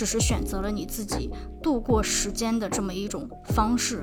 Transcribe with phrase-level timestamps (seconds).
[0.00, 1.30] 只是选择了你自己
[1.62, 4.02] 度过时间的这么一种方式，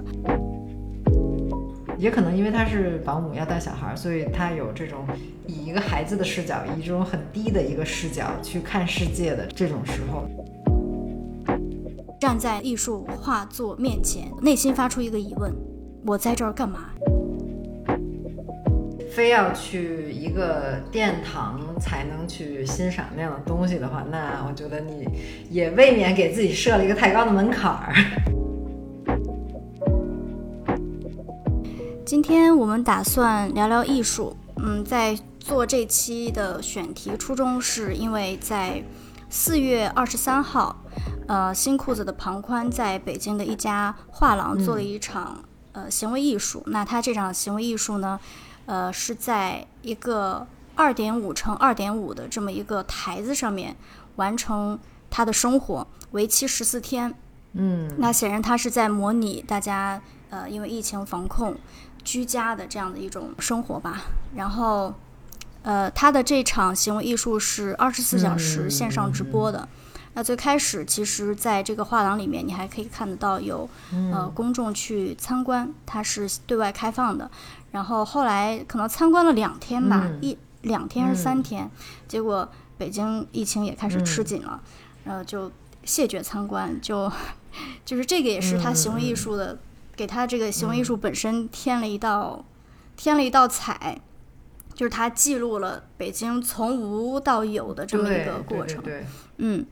[1.98, 5.08] 也可能因为他是保姆要带小孩，所以他有这种
[5.48, 10.30] 以一个孩子的视角，以这种很低的一个视角去看世界的这种时候，
[12.20, 15.52] 站在艺术画作面前，内心发出一个疑问：
[16.06, 16.92] 我在这儿干嘛？
[19.10, 25.08] 非要去一个殿堂才能去欣赏那样的东西的话，那我觉得你
[25.50, 27.94] 也未免给自己设了一个太高的门槛儿。
[32.06, 34.36] 今天我们打算聊聊艺术。
[34.60, 38.84] 嗯，在做这期的选题初衷是因为在
[39.30, 40.76] 四月二十三号，
[41.28, 46.64] 呃，新裤子的庞宽在北京的一家画廊做了一场呃行为艺术。
[46.66, 48.20] 那他这场行为艺术呢？
[48.66, 53.76] 呃，是在一个二点五乘二点五的这么一个台子上面
[54.16, 57.14] 完成他的生活，为期十四天。
[57.54, 61.56] 嗯，那显然他是在模拟大家呃因为疫情防控
[62.04, 64.04] 居家的这样的一种生活吧。
[64.36, 64.94] 然后，
[65.64, 69.68] 呃，他的这场行为艺术是二十四小时线上直播的。
[70.14, 73.70] 那最开始其实在这个画廊里面，你还可以看得到有
[74.12, 77.30] 呃公众去参观，它是对外开放的。
[77.72, 80.38] 然后后来可能参观了两天吧，一
[80.68, 81.70] 两天还是三天，
[82.08, 84.62] 结果北京疫情也开始吃紧了，
[85.06, 85.52] 然后就
[85.84, 87.12] 谢绝参观，就
[87.84, 89.58] 就是这个也是他行为艺术的，
[89.96, 92.46] 给他这个行为艺术本身添了一道
[92.96, 94.00] 添了一道彩，
[94.76, 98.84] 就是他记录了北京从无到有的这么一个过程。
[98.84, 99.06] 对，
[99.38, 99.66] 嗯，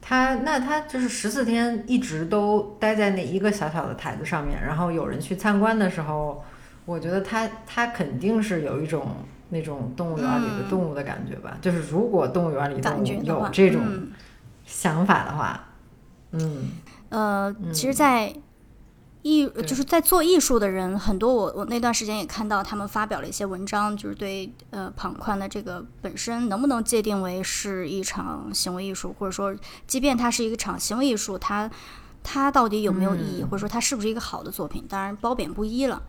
[0.00, 6.42] 他那他就是十四天一直都待在那一个小小的台子上面，然后有人去参观的时候。
[6.86, 9.16] 我觉得他他肯定是有一种
[9.54, 13.80] 那种动物园里的动物的感觉吧，就是如果动物园里动物有这种
[14.66, 15.68] 想法的话，
[16.32, 16.70] 嗯，
[17.10, 18.34] 呃，其实，在
[19.22, 29.54] 艺就是在做艺术的人很多，我我那段时间也看到他们发表了一些文章，就是对呃庞宽的这个本身能不能界定为是一场行为艺术，或者说，
[29.86, 31.70] 即便它是一个场行为艺术，它
[32.24, 34.84] 它到底有没有意义，或者说它是不是一个好的作品？
[34.88, 36.02] 当然褒贬不一了。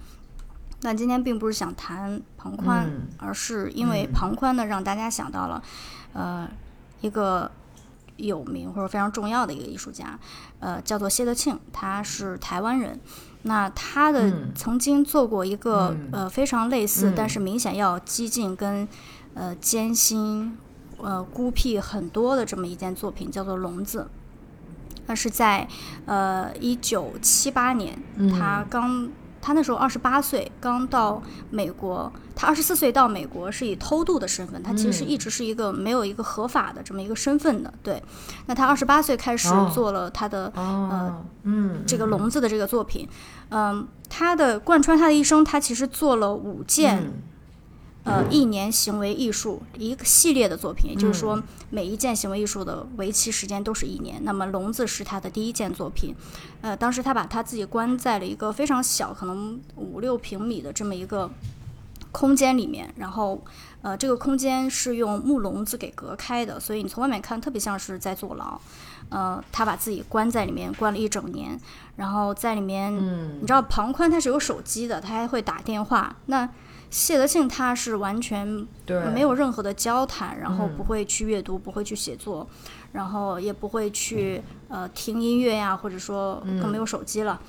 [0.82, 2.88] 但今天并不是想谈庞宽，
[3.18, 5.64] 而是因为庞宽呢，让大家想到了，
[6.14, 6.48] 呃，
[7.02, 7.50] 一个
[8.18, 10.20] 有名或者非常重要的一个艺术家，
[10.60, 13.00] 呃，叫做谢德庆，他是台湾人。
[13.44, 18.88] 那他的曾经做过一个呃非常类似，但是明显要激进跟
[19.34, 20.58] 呃艰辛
[20.98, 24.02] 呃孤僻很多的这么一件作品，叫做《笼子》。
[25.08, 25.68] 那是在
[26.06, 27.98] 呃一九七八年，
[28.30, 29.10] 他刚。
[29.46, 32.12] 他那时候二十八岁，刚到美国。
[32.36, 37.72] 他二十四岁到美国是以偷渡的身份，他其实一直是一个没有一个合法的这么一个身份的。
[37.84, 38.02] 对，
[38.48, 43.08] 那他二十八岁开始做了他的呃，嗯，这个笼子的这个作品。
[43.50, 47.14] 嗯，他的贯穿他的一生，他其实做了五件。
[48.06, 54.24] 呃，一年行为艺术一个系列的作品，也就是说，每一件行为艺术的为期时间都是一年。
[54.24, 56.16] 那么，笼子是他的第一件作品。
[56.62, 61.28] 呃，当时他把他自己关在了一个非常小，可能五六平米的这么一个
[62.12, 63.44] 空间里面，然后，
[63.82, 68.60] 呃，这个空间是用木笼子给隔开的，所以你从外面看特别像是在坐牢。
[69.10, 71.60] 呃，他把自己关在里面，关了一整年，
[71.96, 72.96] 然后在里面，
[73.40, 76.16] 你知道庞宽他是有手机的，他还会打电话。
[76.28, 76.48] 那
[76.90, 78.68] 谢德庆他是完全
[79.14, 82.48] 没有任何的交谈，然后不会去阅读，不会去写作，
[82.94, 87.42] 然后也不会去呃听音乐呀，或者说更没有手机了。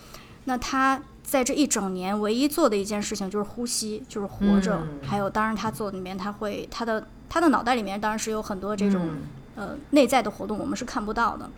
[0.46, 4.82] 那他在这一整年唯一做的一件事情就是呼吸，就是活着。
[5.02, 9.10] 还有，当然他做里面他会他的他的脑袋里面当然是有很多这种
[9.54, 11.50] 呃内在的活动，我们是看不到的。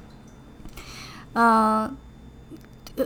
[1.34, 1.96] 嗯，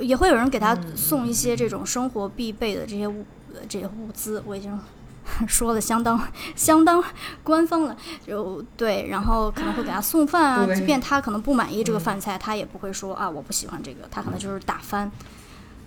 [0.01, 3.25] 也会有人给他送一些这种生活必备的这些物。
[3.69, 4.79] 这些物资我已经
[5.47, 6.21] 说的相当
[6.57, 7.03] 相当
[7.43, 7.97] 官方了，
[8.27, 15.11] 就对，然后可能会给他送饭啊，即便他可能不满意这个饭菜，他也不会说啊我不喜欢这个，他可能就是打翻。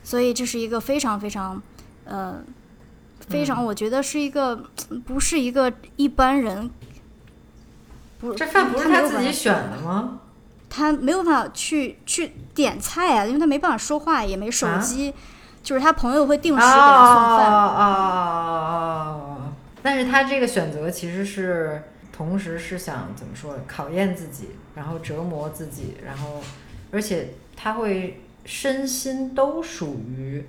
[0.03, 1.61] 所以这是一个非常非常
[2.05, 2.35] 呃
[3.27, 4.55] 非常，我觉得是一个
[5.05, 6.69] 不是一个一般人。
[8.19, 10.19] 不，这饭不是他自己选的吗？
[10.69, 15.13] 他没有办法去去点菜啊，因为他没办法说话，也没手机，
[15.65, 17.51] 就是他朋友会定时给他送饭。
[17.51, 19.01] 哦哦哦
[19.41, 19.53] 哦！
[19.81, 21.81] 但是他这个选择其实是
[22.13, 26.39] 同时是想怎么说，考验自己，然后折磨自己，然后
[26.91, 30.45] 而且他会身心都属于。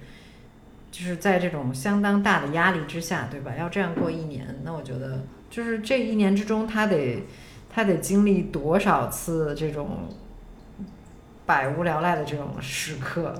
[0.93, 3.53] 就是在这种相当大的压力之下，对吧？
[3.59, 5.21] 要这样过一年，那我觉得
[5.51, 7.23] 就是这一年之中，他得
[7.69, 10.09] 他得经历多少次这种
[11.45, 13.35] 百无聊赖的这种时刻，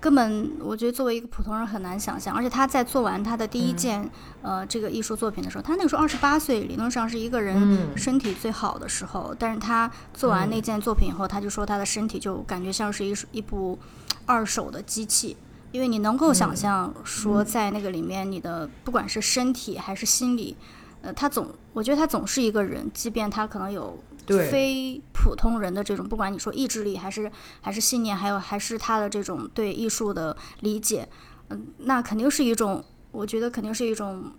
[0.00, 2.34] 根本我觉得作为一个普通人很难想象。
[2.34, 4.08] 而且他在做完他的第一件
[4.42, 9.34] 呃这个艺术作品的时候，他那个时候二十八岁，理论上是一个人身体最好的时候。
[9.38, 13.78] 但是他做完那件作品以后，他就说他的身体就感觉像是一一部
[14.26, 15.36] 二手的机器。
[15.70, 20.56] 因为你能够想象说，在那个里面，你的不管是身体还是心理，
[21.02, 27.30] 呃，他总，我觉得他总是一个人，即便他可能有非普通人的这种，不管你说意志力还是
[27.60, 31.08] 还是信念，还有还是他的这种对艺术的理解，
[31.48, 34.32] 嗯，那肯定是一种，我觉得肯定是一种，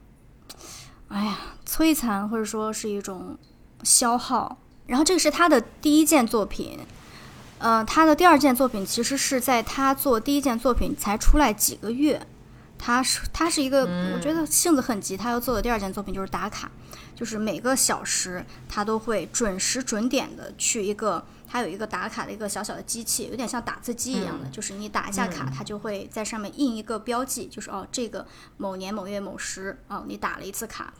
[1.07, 3.37] 哎呀，摧残或者说是一种
[3.83, 4.57] 消耗。
[4.87, 6.79] 然后这个是他的第一件作品。
[7.61, 12.25] 呃，他的第二件作品其实是在他做第一件作品才出来几个月，
[12.79, 13.81] 他是他是一个，
[14.15, 15.15] 我觉得性子很急。
[15.15, 16.71] 他要做的第二件作品就是打卡，
[17.13, 28.25] 就是每个小时他都会准时准点的去一个，他有一个打卡的一个小小的机器，有点像打字机一样的，就是你打一下卡，它就会在上面印一个标记，就是哦，这个
[28.57, 30.93] 某年某月某时哦，你打了一次卡，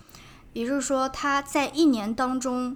[0.54, 2.76] 也就是说他在一年当中，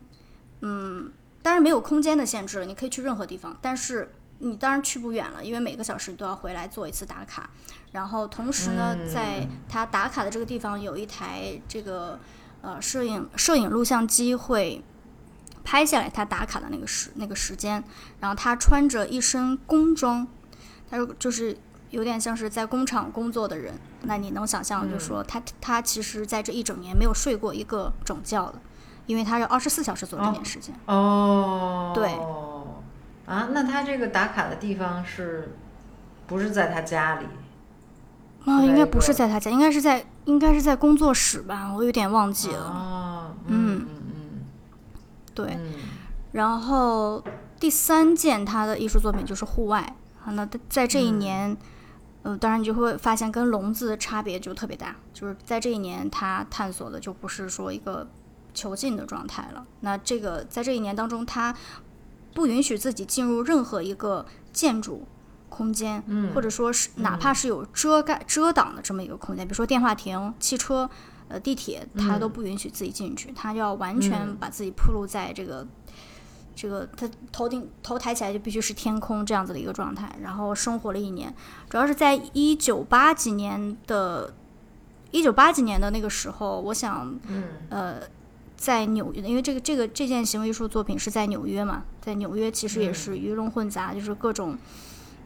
[0.61, 1.11] 嗯。
[1.44, 4.13] 当然没有空间的限制了，你可以去任何地方，但是
[4.44, 7.50] 你当然去不远了，因为每个小时都要回来做一次打卡。
[7.94, 12.19] 然后同时呢，在他打卡的这个地方有一台这个
[12.62, 14.84] 呃摄影摄影录像机会
[15.63, 17.84] 拍下来他打卡的那个时那个时间。
[18.19, 20.28] 然后他穿着一身工装，
[20.89, 21.57] 他说就是
[21.92, 23.74] 有点像是在工厂工作的人。
[24.01, 28.56] 那你能想象，就说他他其实在这一整年没有睡过一个整觉的。
[29.06, 32.10] 因为他要二十四小时做这件事情哦，对
[33.25, 35.56] 啊，那他这个打卡的地方是
[36.28, 37.25] 不是在他家里？
[38.46, 42.66] 啊，应该不是在他家，应该是在应该是在工作室吧，我有点忘记了。
[42.66, 44.46] 哦，嗯嗯嗯，
[45.34, 45.58] 对。
[46.34, 47.24] 然后
[47.60, 51.56] 第三件他的艺术作品就是户外啊，那在这一年，
[52.24, 58.08] 呃，当然你就会发现跟笼子的差别就特别大，就是在这一年他探索的就不是说一个。
[58.56, 59.66] 囚禁的状态了。
[59.80, 61.52] 那这个在这一年当中，他
[62.33, 65.06] 不允许自己进入任何一个建筑
[65.50, 66.03] 空间，
[66.33, 70.89] 或者说是哪怕是有遮盖遮挡的这么一个空间，比如说电话亭、汽车、
[71.27, 73.31] 呃地铁，他都不允许自己进去。
[73.33, 75.68] 他要完全把自己铺露在这个
[76.56, 80.15] 这个他头顶头抬起来就必须是天空这样子的一个状态。
[80.21, 81.33] 然后生活了一年，
[81.69, 84.33] 主要是在一九八几年的，
[85.12, 87.15] 一九八几年的那个时候，我想，
[87.69, 88.01] 呃。
[88.55, 94.57] 在纽约，因为这个这个这件行为艺术作品是在纽约嘛，在纽约其实也是鱼龙混杂，就是各种，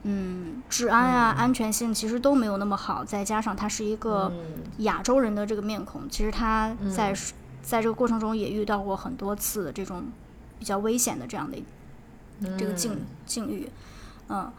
[0.03, 3.05] 嗯，治安啊、安全性其实都没有那么好。
[3.05, 4.33] 再加上他是一个
[4.79, 7.13] 亚洲人的这个面孔，其实他在
[7.61, 10.05] 在这个过程中也遇到过很多次这种
[10.57, 11.57] 比较危险的这样的
[12.57, 13.69] 这个境境遇。
[14.29, 14.51] 嗯，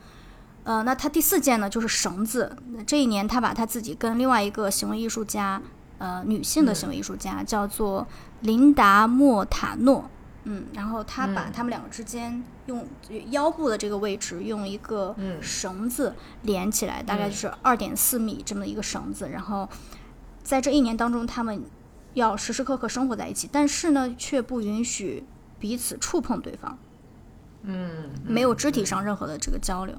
[0.62, 2.56] 呃，那他第四件呢就是绳子。
[2.86, 5.60] 这一年他把他自己跟另外一个行为艺术家。
[5.98, 8.06] 呃，女性的行为艺术家叫做
[8.42, 10.08] 琳达莫塔诺，
[10.44, 12.86] 嗯，然后她把他们两个之间用
[13.30, 19.68] 腰部的这个位置用一个绳子连起来，大概就是二点四米这么一个绳子，然后
[20.44, 21.64] 在这一年当中，他们
[22.14, 25.26] 要时时刻刻生活在一起，但是呢，却不允许
[25.58, 26.78] 彼此触碰对方，
[27.62, 29.96] 嗯，没有肢体上任何的这个交流，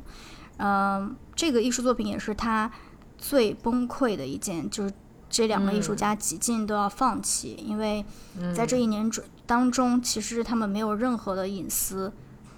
[0.59, 2.71] 嗯，这个艺术作品也是他
[3.17, 4.93] 最崩溃的一件，就是。
[5.29, 8.03] 这两个艺术家几近都要放弃，因为
[8.55, 12.11] 在这一年中当中，其实他们没有任何的隐私，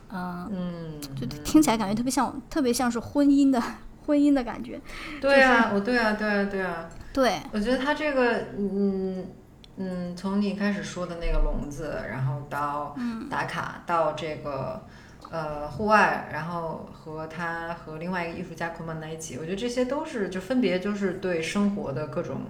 [0.10, 3.62] 嗯，就听起来感觉特别像，特别像是婚姻的
[4.08, 4.80] 婚姻的感觉。
[5.20, 6.90] 对啊，我对啊，对啊，对啊。
[7.14, 9.28] 对，我觉得他这个，嗯
[9.76, 12.96] 嗯，从你开始说的那个笼子，然后到
[13.30, 14.82] 打卡，到这个
[15.30, 22.42] 呃户外，然后和他和另外一个艺术家捆绑在一起，我觉得这些都是就分别就是对生活的各种。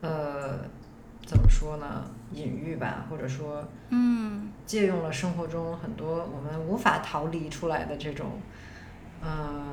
[0.00, 0.58] 呃，
[1.26, 2.04] 怎么说呢？
[2.32, 8.40] 隐喻吧，或者说，嗯，借用了生活中很多我们无法逃离出来的这种，
[9.22, 9.64] 呃，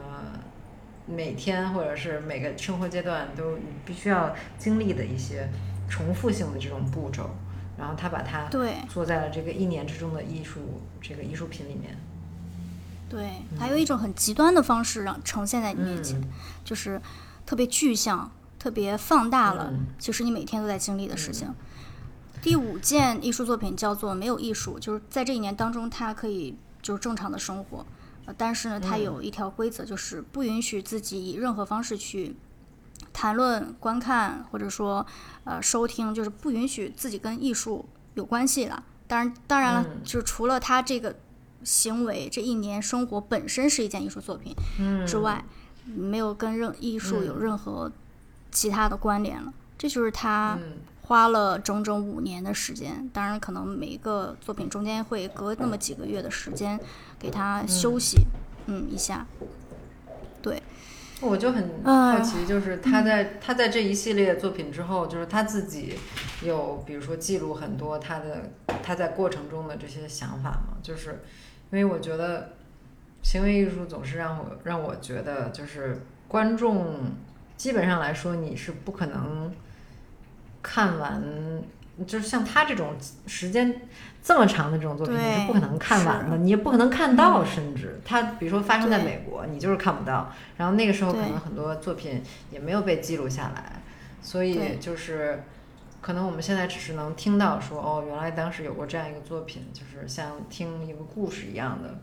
[1.05, 5.49] 每天或者是每个生活阶段都必须要经历的一些
[5.89, 7.29] 重复性的这种步骤。
[7.77, 11.97] 然后他把它对做在了这个一年之中的艺术这个艺术品里面。
[13.09, 13.29] 对，
[13.59, 16.23] 还有一种很极端的方式让呈现在你面前，嗯
[16.63, 17.01] 就是
[17.45, 18.31] 特别具象、
[18.65, 19.85] 特别放大了，嗯。
[19.99, 21.53] 其实你每天都在经历的事情。
[22.41, 27.85] 第五件艺术作品叫做“没有艺术”，就是在这一年当中，他可以就是正常的生活，
[28.25, 32.35] 呃，但是呢，他有一条规则，就是不允许自己以任何方式去
[33.13, 35.05] 谈论、观看或者说
[35.43, 38.83] 呃收听，就是不允许自己跟艺术有关系了。
[39.05, 40.01] 当然，当然了，嗯。
[40.03, 41.15] 就是除了他这个
[41.63, 45.05] 行为，这一年生活本身是一件艺术作品嗯。
[45.05, 45.45] 之外，
[45.85, 47.91] 没有跟任艺术有任何
[48.55, 49.53] 其他的关联了。
[49.77, 50.77] 这就是他嗯。
[51.07, 56.79] 花了整整五年的时间，当然可能每一个作品中间会隔那么几个月的时间
[57.19, 58.25] 给他休息，
[58.65, 58.87] 嗯。
[58.89, 59.23] 一下。
[60.41, 60.63] 对，
[61.21, 65.93] 我就很哎好奇，就是他在他在这一系列作品之后，就是他自己
[66.41, 71.21] 有比如说记录很多他的他在过程中的这些想法嘛，就是
[71.71, 72.53] 因为我觉得
[73.21, 77.11] 行为艺术总是让我让我觉得就是观众
[77.57, 79.53] 基本上来说你是不可能
[80.61, 81.23] 看完。
[82.05, 82.93] 就是像他这种
[83.25, 83.73] 时间
[84.21, 90.29] 这么长的这种作品，你是不可能看完的，你也不可能看到，甚至他比如说发生在美国，你就是看不到。
[90.57, 92.21] 然后那个时候可能很多作品
[92.51, 93.81] 也没有被记录下来，
[94.21, 95.41] 所以就是
[96.01, 101.97] 可能我们现在只是能听到说哦，原来当时有过这样一个作品，就是像听一个故事一样的，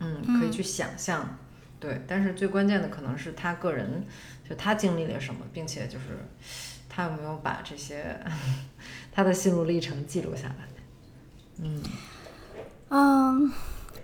[0.00, 1.38] 嗯，可以嗯去想象。
[1.78, 4.04] 对，但是最关键的可能是他个人，
[4.50, 6.26] 就他经历了什么，并且就是
[6.88, 8.18] 他有没有把这些
[9.12, 10.68] 他的心路历程记录下来。
[11.62, 11.80] 嗯
[12.88, 13.52] 嗯，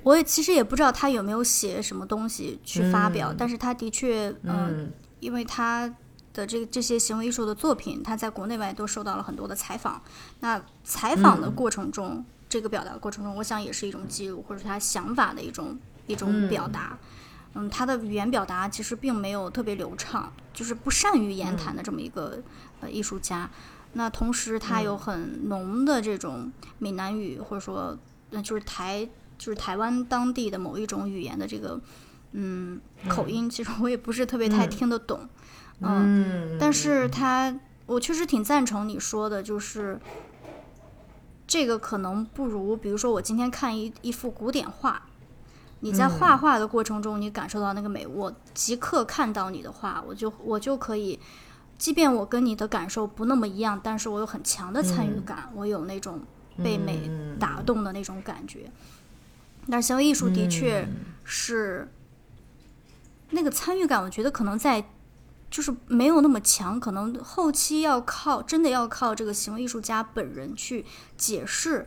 [0.04, 5.92] 我也其实也不知道他有没有写什么东西去发表，嗯但是他的确，嗯，嗯因为他
[6.32, 10.00] 的这这些行为艺术的作品，他在国内外都受到了很多的采访。
[10.38, 15.76] 那采访的嗯过程中，这个表达过程中，我想也是一种记录，或者他想法的一种
[16.06, 16.96] 一种表达。
[17.00, 17.08] 嗯，
[17.70, 22.42] 他的语言表达其实并没有特别流畅，就是不善于言谈的这么一个、
[22.80, 23.48] 呃艺术家。
[23.94, 27.96] 那同时，他有很浓的这种闽南语，或者说，
[28.30, 29.08] 那，就是台
[29.38, 31.80] 就是台湾当地的某一种语言的这个
[32.32, 35.26] 嗯口音，其实我也不是特别太嗯听得懂。
[35.80, 39.98] 嗯，但是他，我确实挺赞成你说的，就是
[41.46, 45.06] 这个可能不如，比如说我今天看一一幅古典画，
[45.80, 51.20] 你在画画的过程中，你感受到那个美，我即刻看到你的画，我就我就可以，
[51.76, 56.22] 即便我跟你的感受不那么一样，但是我有很强的参与感，我有那种
[56.62, 58.70] 被美嗯打动的那种感觉。
[59.70, 60.88] 但是行为艺术的确
[61.24, 61.88] 是
[63.30, 64.82] 那个参与感，我觉得可能在
[65.50, 70.86] 就是没有那么强，可能后期要靠真的要靠这个行为艺术家本人去
[71.18, 71.86] 解释。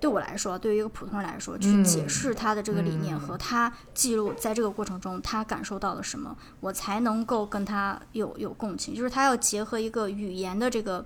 [0.00, 8.94] 对我来说，对于一个普通人来说，去解释他的这个理念和他记录在这个过程中他感受到了什么，我才能够跟他有有共情。
[8.94, 11.04] 就是他要结合一个语言的这个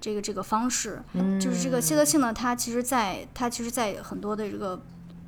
[0.00, 1.02] 这个这个方式，
[1.40, 4.80] 就是这个谢德庆呢，他其实在他其实，在很多的这个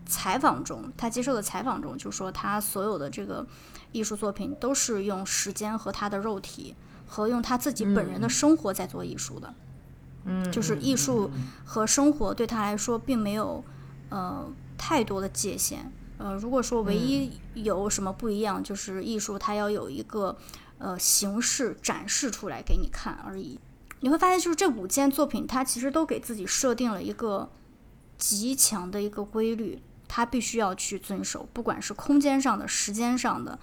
[0.07, 3.47] 采访中，他接受的采访中就说，他所有的这个
[3.93, 6.75] 艺术作品都是用时间和他的肉体
[7.07, 9.49] 和用他自己本人的生活在做艺术的。
[9.49, 9.55] 嗯，
[10.51, 11.31] 就是艺术
[11.65, 13.65] 和生活对他来说并没有
[14.11, 15.93] 呃太多的界限。
[16.19, 20.37] 呃，如果说唯一有什么不一样，就是艺术它要有一个
[20.79, 23.59] 呃形式展示出来给你看而已。
[24.01, 27.51] 你会发现，就是这五件作品，它其实都给自己设定了一个
[28.19, 33.59] 极强的一个规律，它必须要去遵守，不管是空间上的、时间上的，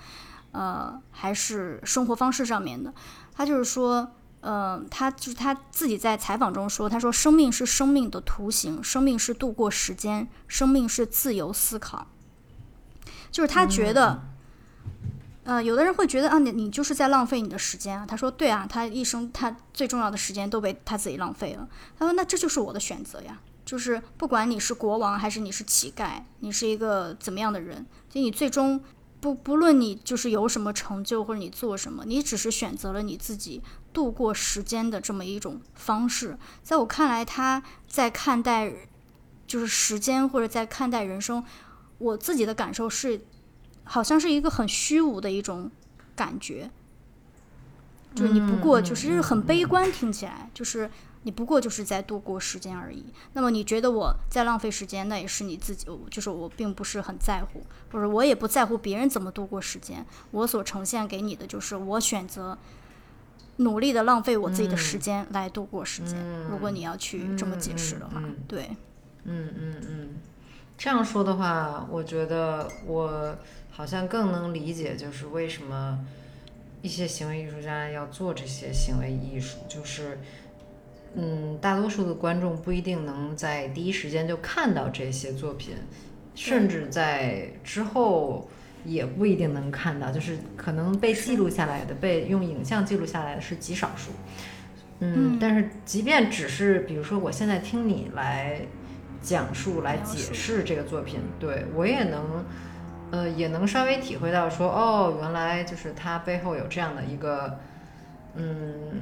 [0.51, 2.93] 呃，还是生活方式上面的。
[3.33, 4.11] 他就是说，
[4.41, 12.07] 呃，他就是他自己在采访中说，他说：“生命是生命的图形，生命是度过时间，生命是自由思考。”
[13.29, 14.21] 就是他觉得，
[15.43, 18.05] 呃，有的人会觉得啊，你你就是在浪费你的时间啊。
[18.05, 21.67] 他说：“对啊，他一生他最重要的时间都被他自己浪费了。”
[21.99, 28.81] 他说：“那这就是我的选择呀，就是不管你是国王还是你是乞丐，你是一个怎么样的人，就你最终。”
[29.21, 36.37] 不，不论你就是有什么成就或者你做什么，你只是选择了你自己度过时间的这么一种方式。
[36.63, 38.71] 在我看来，他在看待
[39.47, 41.43] 就是时间或者在看待人生，
[41.97, 43.21] 我自己的感受是，
[43.83, 45.71] 好像是一个很虚无的一种
[46.15, 46.69] 感觉。
[48.15, 50.89] 就是你不过就是很悲观，听起来就是
[51.21, 53.05] 你不过就是在度过时间而已。
[53.33, 60.03] 那么你觉得我在浪费时间，那也是你自己，就是我并不是很在乎，或者我也不在乎别人怎么度过时间。
[60.31, 62.57] 我所呈现给你的就是我选择
[63.59, 66.17] 努力的浪费我自己的时间来度过时间。
[66.49, 68.69] 如果你要去这么解释的话，对，
[69.25, 70.09] 嗯嗯嗯，
[70.77, 73.35] 这样说的话，我觉得我
[73.69, 75.99] 好像更能理解，就是为什么
[76.81, 80.17] 一些行为艺术家要做这些行为艺术，就是，
[81.15, 85.75] 嗯，大多数的观众不一定能在第一时间就看到这些作品，
[86.33, 88.49] 甚至在之后。
[88.85, 94.11] 也不一定能看到，就是可能被记录下来的，被用影像记录下来的是极少数。
[94.99, 98.61] 嗯，但是即便只是，比如说我现在听你来
[99.21, 102.45] 讲述、来解释这个作品，对我也能，
[103.11, 107.59] 呃，也能稍微体会到说，哦，原来就是它背后有这样的一个，
[108.35, 109.01] 嗯，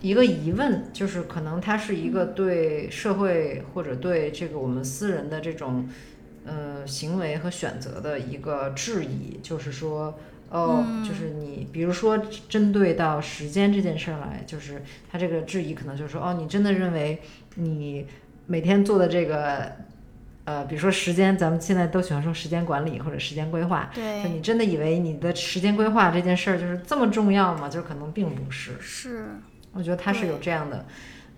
[0.00, 5.88] 一个疑问，就是可能它是一个对社会或者对这个我们私人的这种。
[6.44, 10.18] 呃，行为和选择的一个质疑，就是说，
[10.50, 17.22] 哦，就是你，比如说针对到时间这件事儿来，就是他这个质疑可能就是说，哦，你真的认为
[17.54, 18.06] 你
[18.46, 19.72] 每天做的这个，
[20.44, 27.68] 呃，比如说时间，咱们现在都喜欢说时间管理或者时间规划，对，就你真的以为你的时间规划这件事儿就是这么重要吗？
[27.68, 29.28] 就是可能并不是，是，
[29.72, 30.84] 我觉得他是有这样的。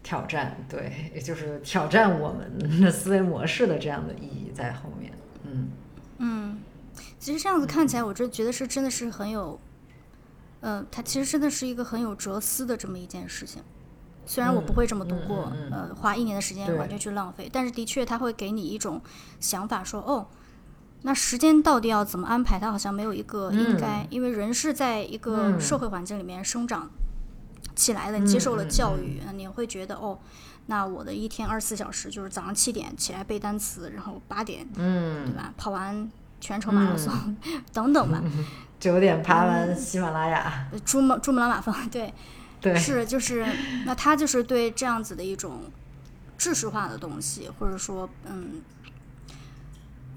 [0.06, 5.12] 挑战，对，也就是挑战我们的思维模式的这样的意义在后面。
[5.42, 5.68] 嗯
[6.18, 6.60] 嗯，
[7.18, 9.58] 其实这样子看起来，我这觉得是真的是很有，
[10.60, 13.60] 嗯，它其实真的是一个很有哲思的这么一件事情。
[14.25, 19.02] 虽然我不会这么度过，呃，花一年的时间完全去浪费，但是的确它会给你一种
[19.40, 20.28] 想法，说哦，
[21.02, 22.60] 那时间到底要怎么安排？
[22.60, 26.88] 它好像没有一个应该，因为人是在一个社会环境里面生长。
[27.76, 30.18] 起来了，你接受了教育，你会觉得哦，
[30.66, 35.52] 那我的一天二十四小时就是早上七点起来背单词，然后八点，嗯，对吧？
[35.59, 37.37] 跑完全程马拉松
[37.75, 38.21] 等等吧，
[38.80, 42.12] 九点爬完喜马拉雅，珠穆珠穆朗玛峰， 对，
[42.61, 43.47] 对，是就是
[43.85, 45.64] 那他就是对这样子的一种
[46.38, 48.62] 知识化的东西，或者说嗯，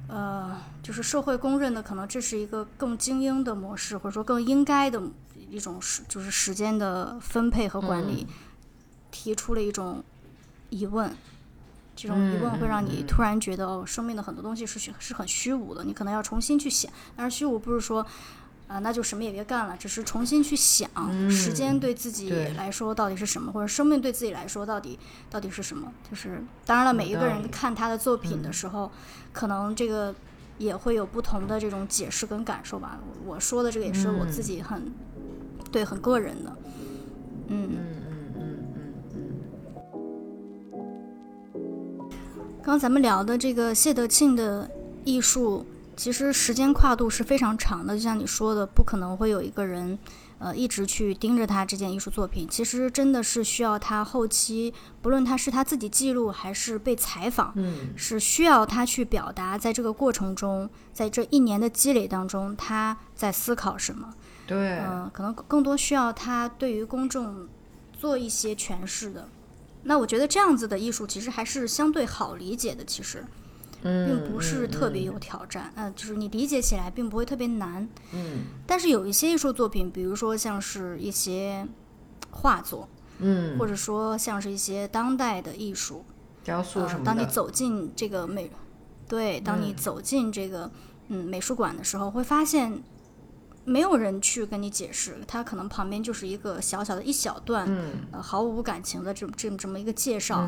[0.08, 5.02] 呃，就是社会公认的，可能这是一个更精英的模式，或者说更应该的。
[5.50, 8.28] 一种时就是时间的分配和管理，
[9.12, 10.04] 提出了一种
[10.70, 11.12] 疑问，
[11.96, 16.92] 这种疑问会让你突然觉得哦，生命的很多东西是是很虚无的，你可能要重新去想。
[17.16, 18.06] 但是虚无不是说
[18.68, 20.88] 啊，那就什么也别干了，只是重新去想
[21.30, 25.92] 时间对自己来说到底是什么，或者生命对自己来说到底到底是什么。
[26.10, 28.92] 就是当然了，每一个人看他的作品的时候，
[29.34, 30.14] 可能这个
[30.60, 33.00] 也会有不同的这种解释跟感受吧。
[33.26, 34.94] 我说的这个也是我自己很。
[35.72, 36.58] 对，很个人的，
[37.48, 38.42] 嗯嗯嗯嗯
[38.76, 39.30] 嗯嗯。
[42.62, 44.70] 刚刚咱们聊的这个谢德庆的
[45.04, 47.96] 艺术，其实时间跨度是非常长的。
[47.96, 49.98] 就像你说的，不可能会有一个人，
[50.40, 52.48] 呃，一直去盯着他这件艺术作品。
[52.50, 64.14] 其实真的是需要他后期，不论他是他自己记录还是被采访，嗯，是需要他去表达，在这个过程中，在这一年的积累当中，他在思考什么。
[64.50, 67.48] 对，嗯，可能更多需要他对于公众
[67.94, 69.30] 做一些诠释的。
[69.84, 73.24] 那我觉得这样子的艺术其实还是相对好理解的，其实，
[73.84, 75.72] 并不是特别有挑战。
[75.76, 77.88] 嗯，就是你理解起来并不会特别难。
[78.12, 81.68] 嗯，但是有一些艺术作品，比如说像是一些
[82.32, 86.04] 画作，嗯，或者说像是一些当代的艺术，
[86.44, 87.06] 雕塑什么的。
[87.06, 88.50] 当你走进这个美，
[89.08, 90.72] 对，当你走进这个
[91.10, 92.82] 嗯美术馆的时候，会发现。
[93.66, 97.68] 没有人去跟你解释，他可能旁边就是一个小小的一小段，
[98.12, 100.48] 呃，毫无感情的这这这么一个介绍，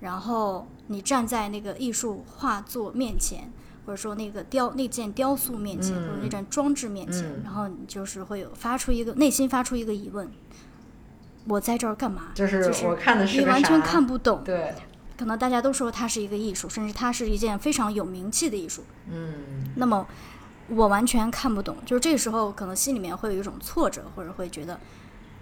[0.00, 3.52] 然后你站在那个艺术画作面前，
[3.84, 10.30] 或者说那个雕那件雕塑面前，或者那件装置面前，然后你就是会有发出一个内心发出一个疑问：
[11.46, 12.28] 我在这儿干嘛？
[12.34, 14.42] 就是我看的是你完全看不懂。
[14.42, 14.74] 对，
[15.18, 18.84] 可能大家都说它是一个艺术，甚至它是一件非常有名气的艺术。
[19.10, 19.34] 嗯，
[19.74, 20.06] 那么。
[20.68, 24.80] 我完全看不懂，就是这时候可能心里面会有一种挫折，或者会觉得，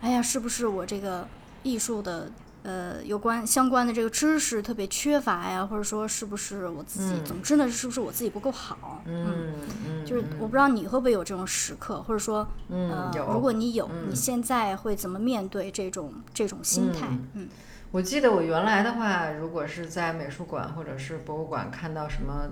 [0.01, 1.27] 哎呀，是不是我这个
[1.63, 2.29] 艺术的
[2.65, 5.65] 呃有关相关的这个知识特别缺乏呀？
[5.65, 7.15] 或者说是不是我自己？
[7.25, 9.01] 总之呢，是不是我自己不够好？
[9.07, 9.55] 嗯
[9.87, 17.07] 嗯，就是我不知道你会不会有这种时刻，或者说，呃，如果你有，你现在会怎么面对这种这种心态？
[17.35, 17.49] 嗯，
[17.93, 22.51] 我记得我原来的话，如果是在美术馆或者是博物馆看到什么。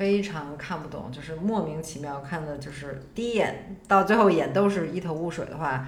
[0.00, 5.86] 非常看不懂，就是莫名其妙看的，就是第一眼到最后一眼都是一头雾水的话，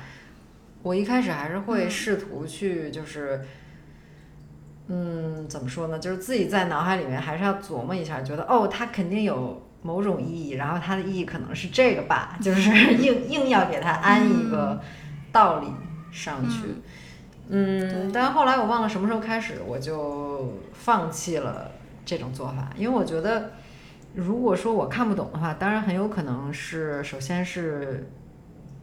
[0.83, 3.41] 我一开始还是会试图去，就是，
[4.89, 5.99] 嗯，怎么说呢？
[5.99, 14.79] 就是自己在脑海里面还是要琢磨一下，觉得哦，它肯定有某种意义，然后它的意义可能是这个吧，就 是硬硬要给它安一个
[15.33, 15.69] 道理。
[16.13, 16.59] 上去。
[17.49, 21.71] 嗯，但后来我忘了什么时候开始，我就放弃了
[22.05, 23.53] 这种做法，因为我觉得，
[24.15, 28.09] 如果说我看不懂的话，当然很有可能是，首先是，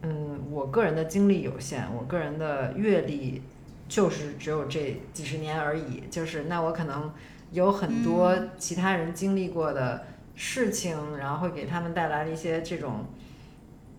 [0.02, 3.42] 嗯，我个人的精力有限，我个人的阅历
[3.88, 7.12] 就是只有这几十年而已，就是那我可能
[7.52, 13.06] 有很多其他人经历过的事情，然后会给他们带来了一些这种。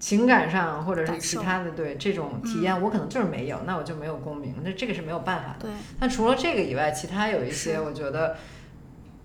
[0.01, 5.67] 情感上或者是其他的对这种体验，我可能就是没有，那我就没有共鸣，那这个是没有办法的。
[5.67, 5.71] 对。
[5.99, 8.35] 那除了这个以外，其他有一些，我觉得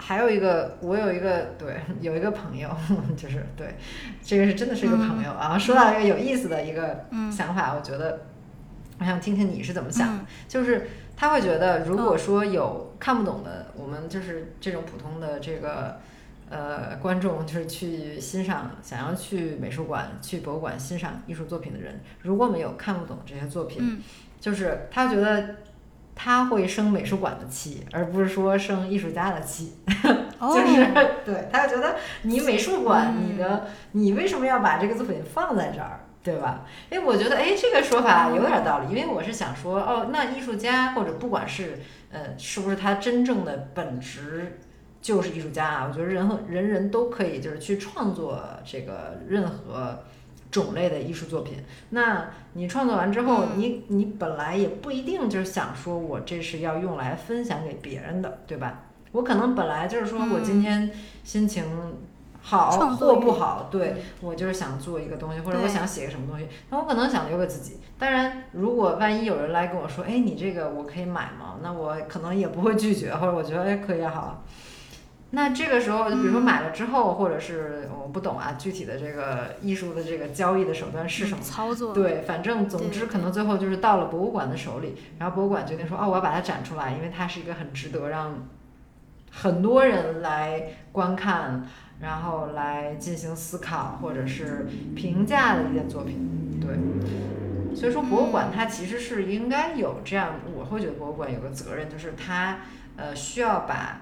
[0.07, 2.71] 还有一个，我有一个对， 有一个朋友，
[3.19, 3.75] 就是对，
[4.23, 5.59] 这个是真的是一个朋友啊。
[5.59, 8.21] 说到一个有意思的一个想法，我觉得
[9.01, 15.99] 我想听听你是怎么想的，就是他会觉得，如果说有看不懂的，我们就是这种普通的这个。
[16.49, 24.01] 呃，观众就是去欣赏，想要去美术馆、去博物馆欣赏艺术作品的人，如果没有看不懂这些作品，
[24.39, 25.57] 就是他觉得
[26.17, 29.75] 他会生美术馆的气，而不是说生艺术家的气。
[30.41, 30.87] 就是
[31.25, 36.65] 对他就觉得你美术馆，你的你为什么要把这个作品放在这儿，对吧？
[36.91, 38.89] 因为我觉得，哎，这个说法有点道理。
[38.89, 41.79] 因为我是想说，哦，那艺术家或者不管是
[42.11, 44.59] 呃，是不是他真正的本职。
[44.99, 50.03] 就是艺术家啊，我觉得人和人人都可以，就是去创作这个任何
[50.61, 51.59] 种类的艺术作品。
[51.91, 58.85] 那你创作完之后，你你本来也不一定就是想说我这是要用来分享给别人的，对吧？
[59.13, 60.91] 我可能本来就是说我今天
[61.23, 61.65] 心情
[62.41, 67.79] 好或不好，对我就是想做一个东西，或者我想写个什么东西，那我可能想留给自己。
[67.99, 71.57] 当然，如果万一有人来跟我说，哎，你这个我可以买吗？
[71.63, 74.45] 那我可能也不会拒绝，或者我觉得哎可以好。
[75.37, 81.93] 那这个时候，就比如说买了之后，或者是我不懂啊，具体的这个艺术的这个交易的手段是什么操作？
[81.93, 88.47] 对，反正总之可能最后就是到了博物馆的手里，然后博物馆决定说，哦，我要把它展出来，因为它是一个很值得让
[89.31, 91.69] 很多人来观看，
[92.01, 96.59] 然后来进行思考或者是评价的一件作品。
[96.63, 102.61] 对，所以说博物馆它其实是应该有这样，我会觉得博物馆有个责任，就是它
[102.97, 104.01] 呃需要把。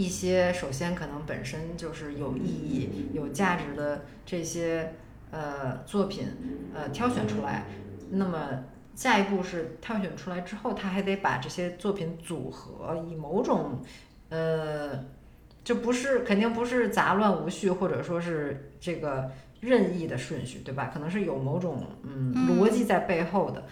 [0.00, 4.94] 一些首先可能本身就是有意义、有价值的这些
[5.30, 6.26] 呃作品
[6.74, 7.66] 呃挑选出来，
[8.08, 13.82] 那么下一步是挑选出来之后，他还得把这些作品组合，以某种
[14.30, 15.04] 呃
[15.62, 20.90] 就不是肯定不是杂乱无序，或者说是这个任意的顺序，对吧？
[20.90, 23.62] 可能是有某种嗯逻辑在背后的，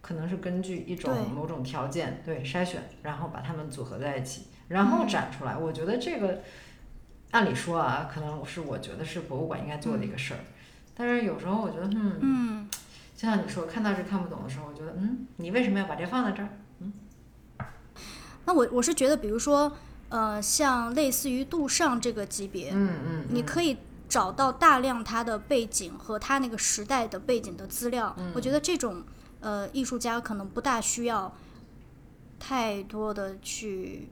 [0.00, 4.46] 可能是根据一种某种条件对筛选，然后把它们组合在一起。
[4.68, 6.42] 然后展出来，我觉得这个
[7.30, 10.40] 按理说啊，可能是我觉得是博物馆应该做的一个事儿。
[10.94, 12.68] 但是有时候我觉得，嗯，
[13.14, 16.48] 就像你说看到是看不懂的时候，我觉得，嗯，你为什么要把这放在这儿？
[16.80, 16.92] 嗯，
[18.46, 19.76] 那我我是觉得，比如说，
[20.08, 23.76] 呃，像类似于杜尚这个级别，嗯嗯，你可以
[24.08, 28.16] 找到大量他的背景和他那个时代的背景的资料。
[28.34, 29.04] 我觉得这种
[29.40, 31.32] 呃艺术家可能不大需要
[32.40, 34.08] 太多的去。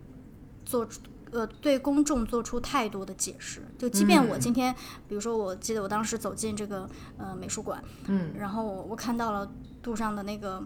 [0.64, 1.00] 做出
[1.30, 4.74] 呃，对公众做出太多的解释，就即便我今天，
[5.08, 9.50] 比如说，我记得我当时走进这个呃美术馆，嗯，然后我我看到了
[9.82, 10.62] 杜上的那个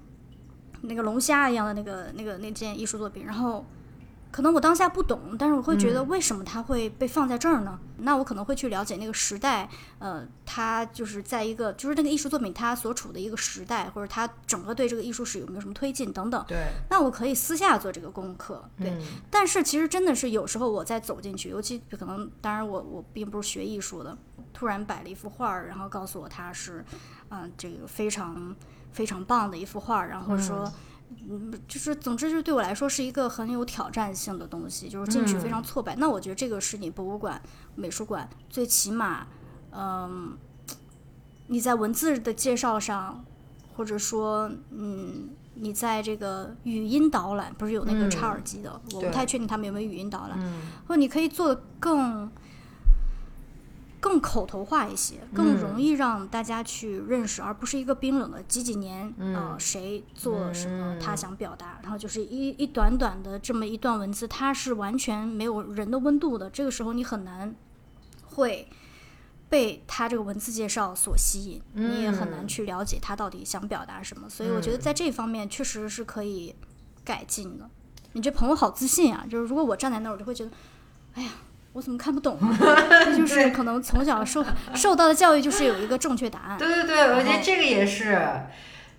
[0.82, 3.64] 那个龙虾一样的那个那个那件艺术作品，然后。
[4.30, 7.78] 可能我当下不懂，但是我会觉得为什么它会被放在这儿呢？
[8.00, 16.44] 那我可能会去了解那个时代，呃，它就是在一个就是那个艺术作品它所处的一个时代，或者它整个对这个艺术史有没有什么推进等等。
[16.46, 16.58] 对。
[16.90, 18.92] 那我可以私下做这个功课，对。
[19.30, 24.16] 但是其实真的是有时候我在走进去，尤其可能当然我我并不是学艺术的，
[24.52, 26.84] 突然摆了一幅画，然后告诉我它是，
[27.30, 28.54] 嗯，这个非常
[28.92, 30.64] 非常棒的一幅画，然后说。
[30.64, 30.72] 嗯，
[31.66, 35.96] 就是总之，就对我来说是一个很有挑战性的东西，就是进去非常挫败。
[35.96, 37.40] 那我觉得这个是你博物馆、
[37.74, 39.26] 美术馆最起码，
[39.72, 40.36] 嗯，
[41.48, 43.24] 你在文字的介绍上，
[43.76, 50.38] 或者说，嗯，你在这个语音导览，不是有那个插耳机的，我不太确定他们有没有语音导览，
[50.86, 52.30] 或者你可以做的更。
[54.00, 66.48] 更口头化一些，更容易让大家去认识，而不是一个冰冷的几几年啊，谁做什么，他想表达，然后就是一一短短的这么一段文字，它是完全没有人的温度的。
[66.48, 67.54] 这个时候你很难
[68.24, 68.68] 会
[69.48, 74.28] 被他这个文字介绍所吸引，你也很难去了解他到底想表达什么。
[74.30, 76.54] 所以我觉得在这方面确实是可以
[77.04, 77.68] 改进的。
[78.12, 79.26] 你这朋友好自信啊！
[79.28, 80.50] 就是如果我站在那儿，我就会觉得，
[81.14, 81.32] 哎呀。
[81.72, 82.38] 我怎么看不懂
[83.16, 86.58] 就是可能从小受受到的教育就是有一个正确答案。
[86.58, 88.18] 对对对，我觉得这个也是，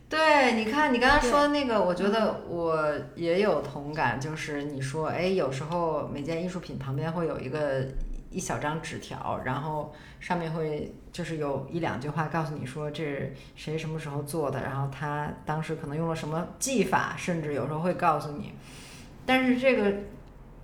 [0.08, 7.86] 对，你看你刚刚说的那个，我觉得我也有同感，就是你说，哎，有时候每件艺术品旁边会有一个
[8.32, 18.54] 一小张纸条，然后上面会就是有一两句话告诉你说这是谁什么时候做的，然后他当时可能用了什么技法，甚至有时候会告诉你。
[19.26, 19.94] 但是这个，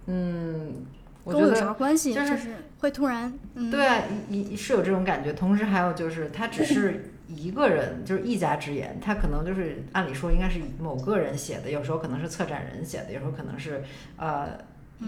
[0.08, 0.86] 嗯，
[1.25, 2.13] 我觉得有啥关系？
[2.13, 2.38] 就是
[2.79, 5.33] 会突然，嗯、对啊，一是有这种感觉。
[5.33, 13.83] 同时还有就是，他只是一个人，就是一家之言，他可能就是按理说应该是某个人写的，有时候可能是策展人写的，有时候可能是
[14.17, 14.49] 呃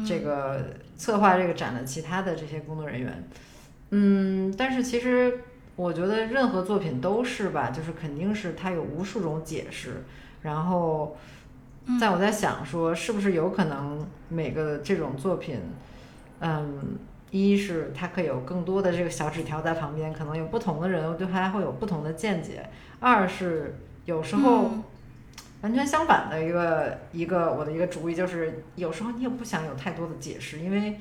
[0.08, 3.24] 这个策划这个展的其他的这些工作人员。
[3.92, 5.42] 嗯，但是其实
[5.76, 10.04] 我觉得任何作品都是吧，就是肯定是它有无数种解释，
[10.42, 11.16] 然后。
[12.02, 15.58] 在我在想说，是不是有可能每个这种作品，
[16.40, 16.98] 嗯，
[17.32, 22.62] 一是它可以有更多的这个小纸条在旁边，可能有不同的人对它会有不同的见解；
[23.00, 24.72] 二是有时候
[25.62, 31.00] 完全相反的一个一个我的一个主意就是，有时候你也不想有太多的解释，因为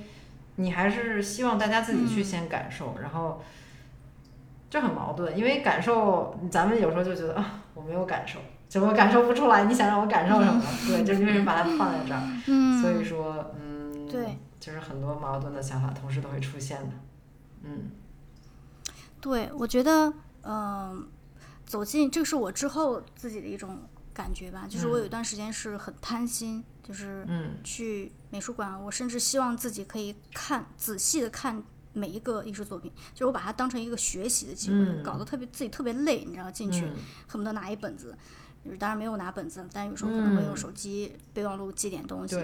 [0.57, 3.43] 你还是希望大家自己去先感受，然后
[4.71, 8.39] 就很矛盾，因为感受咱们有时候就觉得啊，我没有感受。
[8.69, 10.61] 就我感受不出来，你想让我感受什么？
[10.89, 16.95] 对，就是因为把它放在这儿，所以说，嗯，对，就是很多矛盾的想法同时都会出现的，
[17.63, 17.89] 嗯，
[19.21, 21.07] 对，我觉得，嗯，
[21.65, 23.79] 走进这是我之后自己的一种
[24.13, 27.25] 感觉吧，就是我有一段时间是很贪心，就是
[27.63, 36.85] 去美术馆，我甚至希望自己可以看仔细的看每一个艺术作品，就是我把它当成一个学习的机会，搞得特别自己特别累，你知道，进去
[37.29, 38.19] 恨不得拿一本子。
[38.65, 42.37] 就是当然没有拿本子，但有时候可能会用手机备忘录记点东西。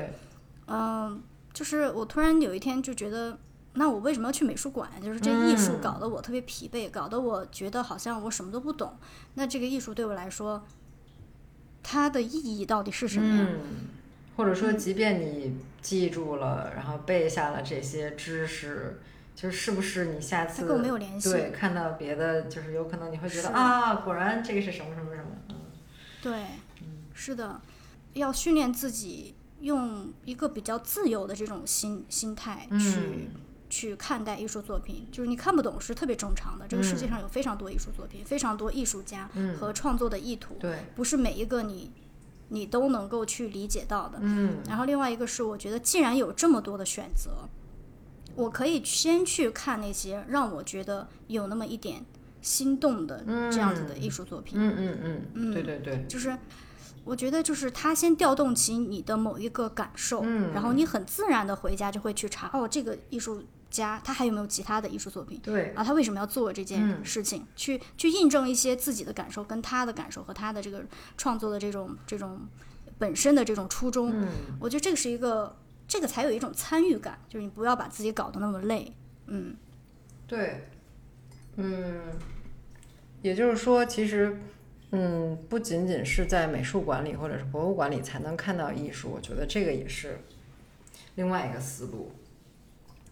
[0.67, 1.21] 嗯，
[1.53, 3.39] 就是我突然有一天就觉得，
[3.75, 4.91] 那我为什么要去美术馆？
[5.03, 8.97] 就是这艺术搞得我特别疲惫，搞得我觉得好像我什么都不懂。
[9.35, 10.65] 那这个艺术对我来说，
[11.83, 13.49] 它的意义到底是什么呀？
[14.37, 18.99] 或者说，即便你记住了，然后背下了这些知识，
[19.37, 21.31] 就是不是你下次跟我没有联系？
[21.31, 25.29] 对，看到别的，就是有可能你会觉得啊，果然这个是什么什么什么。
[26.23, 26.47] 对，
[27.13, 27.61] 是的，
[28.15, 33.31] 要训练自己用一个比较自由的这种心心态去
[33.71, 35.07] 去看待艺术作品。
[35.11, 36.67] 就是你看不懂是特别正常的。
[36.69, 41.91] 这个世界上有非常多艺术作品，非常多艺术家和创作的意图，对不是每一个你
[42.51, 44.19] 你都能够去理解到的。
[44.21, 44.59] 嗯。
[44.69, 47.49] 然后另外一个是，我觉得既然有这么多的选择，
[48.37, 52.05] 我可以先去看那些让我觉得有那么一点。
[52.45, 53.23] 心动的
[53.53, 56.37] 这样子的艺术作品，嗯嗯嗯嗯，对对对，就是
[57.05, 65.41] 我觉得就是他先调动起你的某一个感受，嗯，然后你很自然的回家就会去查，哦，这个艺术家他还有没有其他的艺术作品？
[65.43, 67.45] 对，啊，他为什么要做这件事情？
[67.57, 70.85] 去去印证一些自己的感受跟他的感受和他的这个
[71.17, 72.41] 创作的这种这种
[72.99, 74.29] 本身的这种初衷，嗯，
[74.61, 75.57] 我觉得这个是一个
[75.89, 78.95] 这个才有一种参与感，就是你不要把自己搞得那么累，
[79.27, 79.57] 嗯，
[80.27, 80.69] 对，
[81.57, 82.01] 嗯。
[83.23, 84.37] 也就是说，其实，
[84.95, 90.19] 嗯，不仅仅是在美术馆里或者是博物馆里才能看到艺术，我觉得这个也是
[91.15, 92.13] 另外一个思路。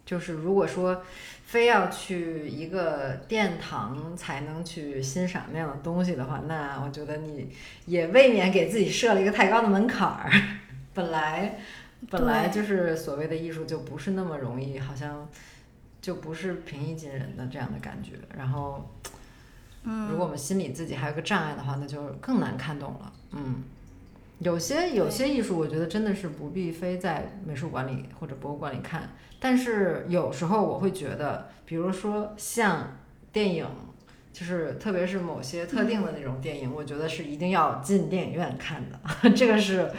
[0.04, 1.02] 就是如果说
[1.46, 7.50] 非要去一个殿堂才能去欣赏那样的东西的话，那我觉得你
[7.86, 10.30] 也未免给自己设了一个太高的门槛儿。
[10.92, 11.60] 本来
[12.10, 15.26] 本来就是所谓的艺术就不是那么容易，好像
[16.02, 18.86] 就不是平易近人的这样的感觉，然后。
[19.82, 23.12] 如果我们心里自己还有个障碍的话，那就更难看懂了。
[23.32, 23.64] 嗯，
[24.40, 29.10] 有些有些艺术，我觉得真的是不必非在美术馆里或者博物馆里看。
[29.38, 32.98] 但是有时候我会觉得，比如说像
[33.32, 33.66] 电影，
[34.34, 39.30] 就是特别是某些特定的那种电影，我觉得是一定要进电影院看的。
[39.32, 39.90] 这个是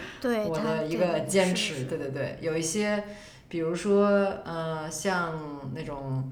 [0.47, 1.85] 我的一个坚持。
[1.85, 3.03] 对对对，有一些，
[3.49, 4.07] 比如说
[4.45, 5.39] 呃，像
[5.73, 6.31] 那种。